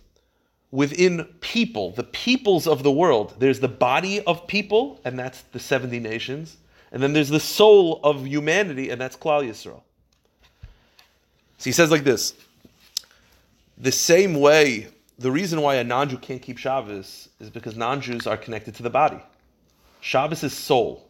Within 0.70 1.24
people, 1.40 1.92
the 1.92 2.02
peoples 2.02 2.66
of 2.66 2.82
the 2.82 2.90
world, 2.90 3.36
there's 3.38 3.60
the 3.60 3.68
body 3.68 4.20
of 4.22 4.46
people, 4.48 5.00
and 5.04 5.16
that's 5.16 5.42
the 5.52 5.60
70 5.60 6.00
nations. 6.00 6.56
And 6.90 7.02
then 7.02 7.12
there's 7.12 7.28
the 7.28 7.40
soul 7.40 8.00
of 8.02 8.26
humanity, 8.26 8.90
and 8.90 9.00
that's 9.00 9.16
Klal 9.16 9.48
Yisrael. 9.48 9.82
So 11.58 11.64
he 11.64 11.72
says 11.72 11.90
like 11.90 12.04
this 12.04 12.34
the 13.78 13.92
same 13.92 14.34
way 14.34 14.88
the 15.18 15.30
reason 15.30 15.60
why 15.60 15.76
a 15.76 15.84
non-Jew 15.84 16.18
can't 16.18 16.42
keep 16.42 16.58
Shabbos 16.58 17.28
is 17.40 17.50
because 17.50 17.76
non-Jews 17.76 18.26
are 18.26 18.36
connected 18.36 18.74
to 18.76 18.82
the 18.82 18.90
body. 18.90 19.20
Shabbos 20.00 20.42
is 20.42 20.52
soul. 20.52 21.08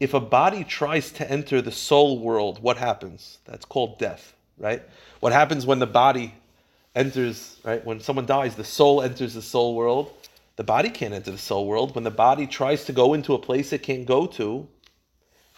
If 0.00 0.14
a 0.14 0.20
body 0.20 0.64
tries 0.64 1.12
to 1.12 1.30
enter 1.30 1.62
the 1.62 1.72
soul 1.72 2.18
world, 2.18 2.60
what 2.60 2.76
happens? 2.76 3.38
That's 3.44 3.64
called 3.64 3.98
death, 3.98 4.34
right? 4.58 4.82
What 5.20 5.32
happens 5.32 5.64
when 5.64 5.78
the 5.78 5.86
body 5.86 6.34
enters, 6.94 7.58
right? 7.64 7.84
When 7.84 8.00
someone 8.00 8.26
dies, 8.26 8.56
the 8.56 8.64
soul 8.64 9.02
enters 9.02 9.34
the 9.34 9.42
soul 9.42 9.74
world. 9.74 10.12
The 10.56 10.64
body 10.64 10.90
can't 10.90 11.14
enter 11.14 11.30
the 11.30 11.38
soul 11.38 11.66
world. 11.66 11.94
When 11.94 12.04
the 12.04 12.10
body 12.10 12.46
tries 12.46 12.84
to 12.86 12.92
go 12.92 13.14
into 13.14 13.34
a 13.34 13.38
place 13.38 13.72
it 13.72 13.82
can't 13.82 14.06
go 14.06 14.26
to, 14.26 14.66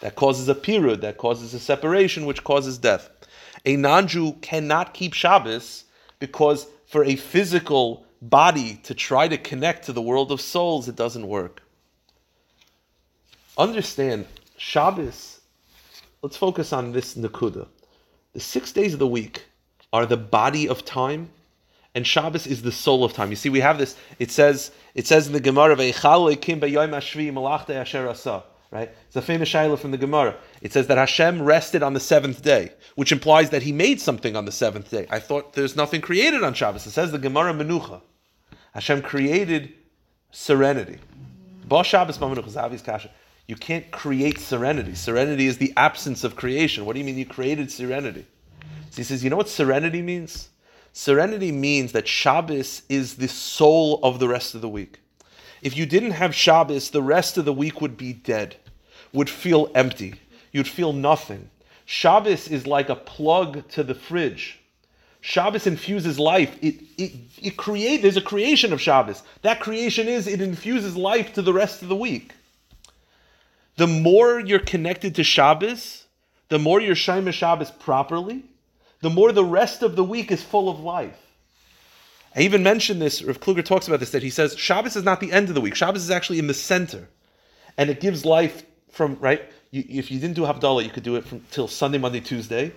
that 0.01 0.15
causes 0.15 0.47
a 0.47 0.55
period, 0.55 1.01
that 1.01 1.17
causes 1.17 1.53
a 1.53 1.59
separation, 1.59 2.25
which 2.25 2.43
causes 2.43 2.77
death. 2.77 3.09
A 3.65 3.75
non-Jew 3.75 4.33
cannot 4.41 4.93
keep 4.93 5.13
Shabbos 5.13 5.85
because 6.19 6.67
for 6.87 7.03
a 7.03 7.15
physical 7.15 8.05
body 8.21 8.79
to 8.83 8.95
try 8.95 9.27
to 9.27 9.37
connect 9.37 9.85
to 9.85 9.93
the 9.93 10.01
world 10.01 10.31
of 10.31 10.41
souls, 10.41 10.87
it 10.87 10.95
doesn't 10.95 11.27
work. 11.27 11.61
Understand, 13.57 14.25
Shabbos, 14.57 15.41
let's 16.21 16.37
focus 16.37 16.73
on 16.73 16.93
this 16.93 17.15
Nakuda. 17.15 17.67
The 18.33 18.39
six 18.39 18.71
days 18.71 18.93
of 18.93 18.99
the 18.99 19.07
week 19.07 19.45
are 19.93 20.05
the 20.05 20.17
body 20.17 20.67
of 20.67 20.85
time, 20.85 21.29
and 21.93 22.05
Shabbos 22.05 22.47
is 22.47 22.61
the 22.61 22.71
soul 22.71 23.03
of 23.03 23.13
time. 23.13 23.29
You 23.29 23.35
see, 23.35 23.49
we 23.49 23.59
have 23.59 23.77
this, 23.77 23.97
it 24.19 24.31
says, 24.31 24.71
it 24.95 25.07
says 25.07 25.27
in 25.27 25.33
the 25.33 25.39
Gemara, 25.39 25.75
Right? 28.69 28.91
It's 29.07 29.15
a 29.15 29.21
famous 29.21 29.49
shaila 29.49 29.79
from 29.79 29.91
the 29.91 29.97
Gemara. 29.97 30.35
It 30.61 30.73
says 30.73 30.87
that 30.87 30.97
Hashem 30.97 31.41
rested 31.41 31.83
on 31.83 31.93
the 31.93 32.01
seventh 32.01 32.41
day, 32.43 32.73
which 32.95 33.13
implies 33.13 33.49
that 33.51 33.63
He 33.63 33.71
made 33.71 34.01
something 34.01 34.35
on 34.35 34.45
the 34.45 34.51
seventh 34.51 34.91
day. 34.91 35.07
I 35.09 35.19
thought 35.19 35.53
there's 35.53 35.75
nothing 35.75 36.01
created 36.01 36.43
on 36.43 36.53
Shabbos. 36.53 36.85
It 36.85 36.91
says 36.91 37.11
the 37.11 37.17
Gemara 37.17 37.53
Menucha. 37.53 38.01
Hashem 38.73 39.01
created 39.03 39.73
serenity. 40.31 40.99
You 43.47 43.55
can't 43.55 43.91
create 43.91 44.39
serenity. 44.39 44.95
Serenity 44.95 45.47
is 45.47 45.57
the 45.57 45.73
absence 45.77 46.23
of 46.23 46.35
creation. 46.35 46.85
What 46.85 46.93
do 46.93 46.99
you 46.99 47.05
mean 47.05 47.17
you 47.17 47.25
created 47.25 47.71
serenity? 47.71 48.25
So 48.91 48.97
he 48.97 49.03
says, 49.03 49.23
you 49.23 49.29
know 49.29 49.37
what 49.37 49.49
serenity 49.49 50.01
means? 50.01 50.49
Serenity 50.91 51.51
means 51.51 51.93
that 51.93 52.07
Shabbos 52.07 52.81
is 52.89 53.15
the 53.15 53.27
soul 53.27 53.99
of 54.03 54.19
the 54.19 54.27
rest 54.27 54.55
of 54.55 54.61
the 54.61 54.69
week. 54.69 54.99
If 55.67 55.75
you 55.75 55.85
didn't 55.85 56.11
have 56.11 56.33
Shabbos, 56.33 56.91
the 56.91 57.01
rest 57.01 57.37
of 57.37 57.43
the 57.43 57.51
week 57.51 57.81
would 57.81 57.97
be 57.97 58.13
dead, 58.13 58.55
would 59.11 59.29
feel 59.29 59.69
empty. 59.75 60.15
You'd 60.53 60.65
feel 60.65 60.93
nothing. 60.93 61.49
Shabbos 61.83 62.47
is 62.47 62.65
like 62.65 62.87
a 62.87 62.95
plug 62.95 63.67
to 63.71 63.83
the 63.83 63.93
fridge. 63.93 64.61
Shabbos 65.19 65.67
infuses 65.67 66.17
life. 66.17 66.55
It, 66.61 66.75
it, 66.97 67.11
it 67.41 67.57
create, 67.57 68.01
there's 68.01 68.15
a 68.15 68.21
creation 68.21 68.71
of 68.71 68.79
Shabbos. 68.79 69.23
That 69.41 69.59
creation 69.59 70.07
is 70.07 70.25
it 70.25 70.39
infuses 70.39 70.95
life 70.95 71.33
to 71.33 71.41
the 71.41 71.51
rest 71.51 71.81
of 71.81 71.89
the 71.89 71.97
week. 71.97 72.31
The 73.75 73.87
more 73.87 74.39
you're 74.39 74.59
connected 74.59 75.15
to 75.15 75.23
Shabbos, 75.25 76.05
the 76.47 76.59
more 76.59 76.79
you're 76.79 76.95
Shema 76.95 77.31
Shabbos 77.31 77.71
properly, 77.71 78.45
the 79.01 79.09
more 79.09 79.33
the 79.33 79.43
rest 79.43 79.83
of 79.83 79.97
the 79.97 80.03
week 80.05 80.31
is 80.31 80.41
full 80.41 80.69
of 80.69 80.79
life. 80.79 81.26
I 82.37 82.41
even 82.41 82.61
mentioned 82.61 83.01
this, 83.01 83.23
Rav 83.23 83.39
Kluger 83.39 83.65
talks 83.65 83.87
about 83.87 83.99
this, 83.99 84.11
that 84.11 84.21
he 84.21 84.29
says 84.29 84.55
Shabbos 84.55 84.95
is 84.95 85.03
not 85.03 85.19
the 85.19 85.31
end 85.31 85.49
of 85.49 85.55
the 85.55 85.61
week. 85.61 85.73
Shabbos 85.73 86.03
is 86.03 86.11
actually 86.11 86.37
in 86.37 86.45
the 86.45 86.53
center. 86.53 87.09
And 87.77 87.89
it 87.89 87.99
gives 87.99 88.25
life 88.25 88.63
from, 88.91 89.17
right? 89.19 89.41
You, 89.71 89.83
if 89.89 90.11
you 90.11 90.19
didn't 90.19 90.35
do 90.35 90.43
Havdalah, 90.43 90.83
you 90.83 90.91
could 90.91 91.03
do 91.03 91.15
it 91.15 91.25
from 91.25 91.41
till 91.49 91.67
Sunday, 91.67 91.97
Monday, 91.97 92.19
Tuesday. 92.19 92.71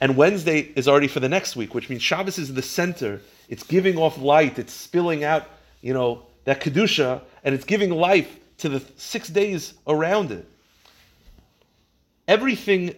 And 0.00 0.16
Wednesday 0.16 0.72
is 0.76 0.88
already 0.88 1.08
for 1.08 1.20
the 1.20 1.28
next 1.28 1.56
week, 1.56 1.74
which 1.74 1.90
means 1.90 2.02
Shabbos 2.02 2.38
is 2.38 2.54
the 2.54 2.62
center. 2.62 3.20
It's 3.50 3.62
giving 3.62 3.98
off 3.98 4.16
light. 4.16 4.58
It's 4.58 4.72
spilling 4.72 5.24
out, 5.24 5.46
you 5.82 5.92
know, 5.92 6.22
that 6.44 6.62
Kedusha, 6.62 7.20
and 7.44 7.54
it's 7.54 7.66
giving 7.66 7.90
life 7.90 8.34
to 8.58 8.70
the 8.70 8.82
six 8.96 9.28
days 9.28 9.74
around 9.86 10.32
it. 10.32 10.48
Everything 12.26 12.94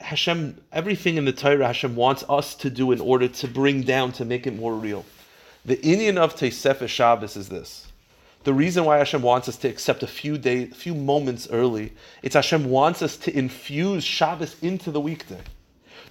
Hashem, 0.00 0.60
everything 0.72 1.16
in 1.16 1.24
the 1.24 1.32
Torah 1.32 1.66
Hashem 1.66 1.96
wants 1.96 2.24
us 2.28 2.54
to 2.56 2.70
do 2.70 2.92
in 2.92 3.00
order 3.00 3.28
to 3.28 3.48
bring 3.48 3.82
down, 3.82 4.12
to 4.12 4.24
make 4.24 4.46
it 4.46 4.56
more 4.56 4.74
real. 4.74 5.04
The 5.64 5.76
inyan 5.76 6.16
of 6.16 6.34
Teisefes 6.36 6.88
Shabbos 6.88 7.36
is 7.36 7.48
this. 7.48 7.88
The 8.44 8.54
reason 8.54 8.84
why 8.84 8.98
Hashem 8.98 9.20
wants 9.20 9.48
us 9.48 9.56
to 9.58 9.68
accept 9.68 10.02
a 10.02 10.06
few 10.06 10.38
days, 10.38 10.72
a 10.72 10.74
few 10.74 10.94
moments 10.94 11.48
early, 11.50 11.92
it's 12.22 12.34
Hashem 12.34 12.70
wants 12.70 13.02
us 13.02 13.16
to 13.18 13.36
infuse 13.36 14.04
Shabbos 14.04 14.56
into 14.62 14.90
the 14.90 15.00
weekday. 15.00 15.40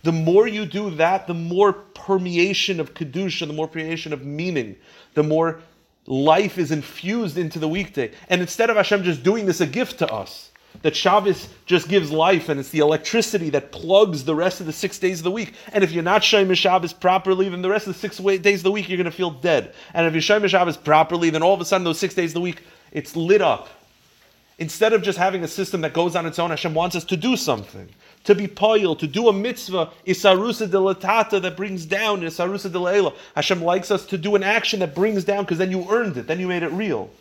The 0.03 0.11
more 0.11 0.47
you 0.47 0.65
do 0.65 0.91
that, 0.91 1.25
the 1.25 1.33
more 1.33 1.73
permeation 1.73 2.79
of 2.79 2.93
kedusha, 2.93 3.47
the 3.47 3.53
more 3.53 3.67
permeation 3.67 4.13
of 4.13 4.23
meaning, 4.25 4.75
the 5.13 5.23
more 5.23 5.61
life 6.05 6.57
is 6.57 6.71
infused 6.71 7.37
into 7.37 7.59
the 7.59 7.67
weekday. 7.67 8.11
And 8.29 8.41
instead 8.41 8.69
of 8.69 8.75
Hashem 8.75 9.03
just 9.03 9.23
doing 9.23 9.45
this 9.45 9.61
a 9.61 9.65
gift 9.65 9.99
to 9.99 10.11
us, 10.11 10.51
that 10.81 10.95
Shabbos 10.95 11.49
just 11.65 11.89
gives 11.89 12.11
life 12.11 12.49
and 12.49 12.59
it's 12.59 12.69
the 12.69 12.79
electricity 12.79 13.49
that 13.51 13.71
plugs 13.71 14.23
the 14.23 14.35
rest 14.35 14.59
of 14.59 14.65
the 14.65 14.73
six 14.73 14.99
days 14.99 15.19
of 15.19 15.23
the 15.23 15.31
week. 15.31 15.53
And 15.73 15.83
if 15.83 15.91
you're 15.91 16.03
not 16.03 16.23
Shema 16.23 16.53
Shabbos 16.53 16.93
properly, 16.93 17.49
then 17.49 17.61
the 17.61 17.69
rest 17.69 17.87
of 17.87 17.93
the 17.93 17.99
six 17.99 18.17
days 18.17 18.59
of 18.59 18.63
the 18.63 18.71
week 18.71 18.87
you're 18.87 18.97
going 18.97 19.05
to 19.05 19.11
feel 19.11 19.31
dead. 19.31 19.73
And 19.93 20.05
if 20.05 20.13
you're 20.13 20.21
Shema 20.21 20.47
Shabbos 20.47 20.77
properly, 20.77 21.29
then 21.29 21.41
all 21.41 21.53
of 21.53 21.61
a 21.61 21.65
sudden 21.65 21.83
those 21.83 21.99
six 21.99 22.13
days 22.13 22.31
of 22.31 22.35
the 22.35 22.41
week, 22.41 22.61
it's 22.91 23.15
lit 23.15 23.41
up. 23.41 23.69
Instead 24.59 24.93
of 24.93 25.03
just 25.03 25.19
having 25.19 25.43
a 25.43 25.47
system 25.47 25.81
that 25.81 25.93
goes 25.93 26.15
on 26.15 26.25
its 26.25 26.39
own, 26.39 26.49
Hashem 26.49 26.73
wants 26.73 26.95
us 26.95 27.05
to 27.05 27.17
do 27.17 27.37
something. 27.37 27.89
To 28.23 28.33
be 28.33 28.47
poil, 28.47 28.95
to 28.95 29.05
do 29.05 29.29
a 29.29 29.33
mitzvah, 29.33 29.91
isarusa 30.05 30.69
de 30.69 31.39
that 31.39 31.55
brings 31.55 31.85
down, 31.85 32.21
isarusa 32.21 32.71
de. 32.71 33.13
Hashem 33.35 33.63
likes 33.63 33.91
us 33.91 34.05
to 34.07 34.17
do 34.17 34.35
an 34.35 34.41
action 34.41 34.79
that 34.79 34.95
brings 34.95 35.23
down 35.23 35.43
because 35.43 35.59
then 35.59 35.69
you 35.69 35.85
earned 35.89 36.17
it, 36.17 36.25
then 36.25 36.39
you 36.39 36.47
made 36.47 36.63
it 36.63 36.71
real. 36.71 37.11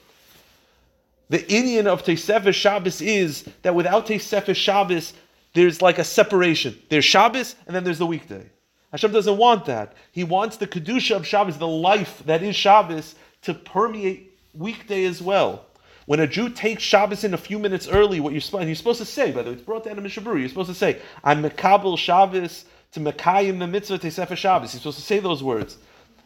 The 1.28 1.38
inyan 1.40 1.86
of 1.86 2.04
Teisefes 2.04 2.54
Shabbos 2.54 3.00
is 3.00 3.48
that 3.62 3.74
without 3.74 4.06
Teisefes 4.06 4.56
Shabbos, 4.56 5.12
there's 5.54 5.82
like 5.82 5.98
a 5.98 6.04
separation. 6.04 6.78
There's 6.88 7.04
Shabbos 7.04 7.56
and 7.66 7.74
then 7.74 7.82
there's 7.82 7.98
the 7.98 8.06
weekday. 8.06 8.48
Hashem 8.92 9.12
doesn't 9.12 9.36
want 9.36 9.64
that. 9.66 9.94
He 10.12 10.22
wants 10.22 10.56
the 10.56 10.66
Kedusha 10.66 11.16
of 11.16 11.26
Shabbos, 11.26 11.58
the 11.58 11.66
life 11.66 12.22
that 12.26 12.42
is 12.42 12.54
Shabbos, 12.54 13.16
to 13.42 13.54
permeate 13.54 14.38
weekday 14.54 15.04
as 15.04 15.20
well. 15.20 15.66
When 16.06 16.20
a 16.20 16.26
Jew 16.26 16.48
takes 16.48 16.84
Shabbos 16.84 17.24
in 17.24 17.34
a 17.34 17.38
few 17.38 17.58
minutes 17.58 17.88
early, 17.88 18.20
what 18.20 18.32
you're 18.32 18.40
supposed, 18.40 18.66
you're 18.66 18.76
supposed 18.76 19.00
to 19.00 19.04
say, 19.04 19.32
by 19.32 19.42
the 19.42 19.50
way, 19.50 19.56
it's 19.56 19.64
brought 19.64 19.84
down 19.84 19.98
in 19.98 20.04
Mishaburi, 20.04 20.40
you're 20.40 20.48
supposed 20.48 20.68
to 20.68 20.74
say, 20.74 21.00
I'm 21.24 21.42
Mekabel 21.42 21.98
Shabbos 21.98 22.64
to 22.92 23.00
Mekayim 23.00 23.58
the 23.58 23.66
mitzvah 23.66 23.98
Teisefes 23.98 24.36
Shabbos. 24.36 24.72
You're 24.72 24.80
supposed 24.80 24.98
to 24.98 25.04
say 25.04 25.18
those 25.18 25.42
words. 25.42 25.78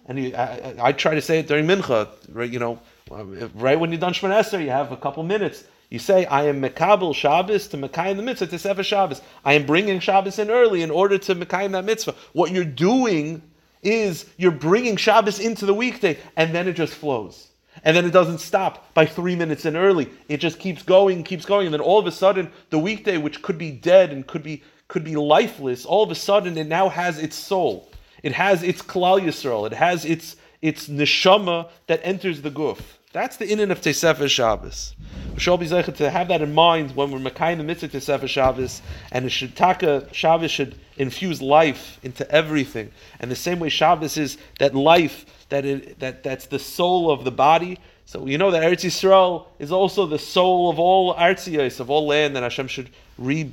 And 0.07 0.35
I, 0.37 0.75
I, 0.79 0.89
I, 0.89 0.93
try 0.93 1.15
to 1.15 1.23
say 1.23 1.39
it 1.39 1.49
during 1.49 1.67
Mincha, 1.67 2.09
right, 2.33 2.51
you 2.51 2.59
know, 2.59 2.79
right 3.11 3.79
when 3.79 3.90
you're 3.90 4.01
done 4.01 4.12
Shemon 4.12 4.38
Esrei, 4.38 4.64
you 4.64 4.70
have 4.70 4.92
a 4.92 4.96
couple 4.96 5.23
minutes. 5.23 5.64
You 5.90 5.99
say, 5.99 6.25
I 6.27 6.44
am 6.44 6.62
Mekabel 6.62 7.14
Shabbos 7.14 7.66
to 7.68 7.77
Mekayim 7.77 8.16
the 8.16 8.23
mitzvah 8.23 8.46
Tesefes 8.46 8.85
Shabbos. 8.85 9.20
I 9.44 9.55
am 9.55 9.66
bringing 9.66 9.99
Shabbos 9.99 10.38
in 10.38 10.51
early 10.51 10.83
in 10.83 10.90
order 10.90 11.18
to 11.18 11.35
Mekayim 11.35 11.73
that 11.73 11.85
mitzvah. 11.85 12.14
What 12.33 12.53
you're 12.53 12.64
doing 12.64 13.42
is 13.83 14.27
you're 14.37 14.53
bringing 14.53 14.96
Shabbos 14.96 15.40
into 15.40 15.66
the 15.66 15.75
weekday, 15.75 16.18
and 16.37 16.55
then 16.55 16.68
it 16.68 16.75
just 16.75 16.94
flows. 16.94 17.49
And 17.83 17.96
then 17.96 18.05
it 18.05 18.12
doesn't 18.12 18.38
stop 18.38 18.94
by 18.94 19.07
three 19.07 19.35
minutes 19.35 19.64
in 19.64 19.77
early. 19.77 20.09
It 20.29 20.37
just 20.37 20.59
keeps 20.59 20.83
going, 20.83 21.25
keeps 21.25 21.44
going, 21.44 21.66
and 21.66 21.75
then 21.75 21.81
all 21.81 21.99
of 21.99 22.07
a 22.07 22.12
sudden, 22.12 22.53
the 22.68 22.79
weekday, 22.79 23.16
which 23.16 23.42
could 23.42 23.59
be 23.59 23.73
dead 23.73 24.12
and 24.12 24.27
could 24.27 24.42
be 24.42 24.62
could 24.87 25.05
be 25.05 25.14
lifeless, 25.14 25.87
all 25.87 26.03
of 26.03 26.11
a 26.11 26.16
sudden 26.16 26.59
it 26.59 26.66
now 26.66 26.88
has 26.88 27.18
its 27.18 27.37
soul. 27.37 27.88
It 28.25 28.33
has 28.33 28.64
its 28.64 28.83
Klal 28.83 29.20
Yisrael. 29.20 29.66
It 29.66 29.73
has 29.73 30.05
its 30.05 30.37
its 30.61 30.88
neshama 30.88 31.70
that 31.87 32.01
enters 32.03 32.42
the 32.42 32.51
guf. 32.51 32.81
That's 33.12 33.38
the 33.38 33.46
inyan 33.46 33.73
of 33.73 33.81
Tesefes 33.81 34.31
Shabbos. 34.31 34.94
We 35.35 35.40
should 35.40 35.59
be 35.59 35.66
to 35.66 36.11
have 36.11 36.29
that 36.29 36.42
in 36.42 36.55
mind 36.55 36.94
when 36.94 37.11
we're 37.11 37.18
Mekayim 37.18 37.57
the 37.57 37.64
mitzvah 37.64 37.88
Tesefes 37.88 38.29
Shabbos, 38.29 38.83
and 39.11 39.25
the 39.25 39.29
Shittaka 39.29 40.14
Shabbos 40.14 40.53
should 40.53 40.77
infuse 40.96 41.42
life 41.42 41.99
into 42.05 42.31
everything. 42.31 42.92
And 43.18 43.29
the 43.29 43.35
same 43.35 43.59
way 43.59 43.68
Shabbos 43.68 44.16
is 44.16 44.38
that 44.61 44.77
life 44.77 45.27
that 45.49 45.64
it, 45.64 45.99
that 45.99 46.23
that's 46.23 46.46
the 46.46 46.61
soul 46.61 47.11
of 47.11 47.25
the 47.25 47.33
body. 47.33 47.81
So 48.07 48.27
you 48.27 48.38
know 48.38 48.53
that 48.53 48.62
Eretz 48.62 48.85
Yisrael 48.85 49.46
is 49.59 49.73
also 49.73 50.07
the 50.07 50.18
soul 50.18 50.70
of 50.70 50.79
all 50.79 51.12
Artziyos, 51.16 51.81
of 51.81 51.90
all 51.90 52.07
land, 52.07 52.37
that 52.37 52.44
Hashem 52.44 52.68
should 52.68 52.90
re, 53.18 53.53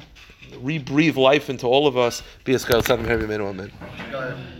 re-breathe 0.59 1.17
life 1.17 1.49
into 1.49 1.65
all 1.65 1.87
of 1.87 1.97
us. 1.97 2.21
Be 2.43 2.53
a 2.53 2.59
Amen. 3.47 3.71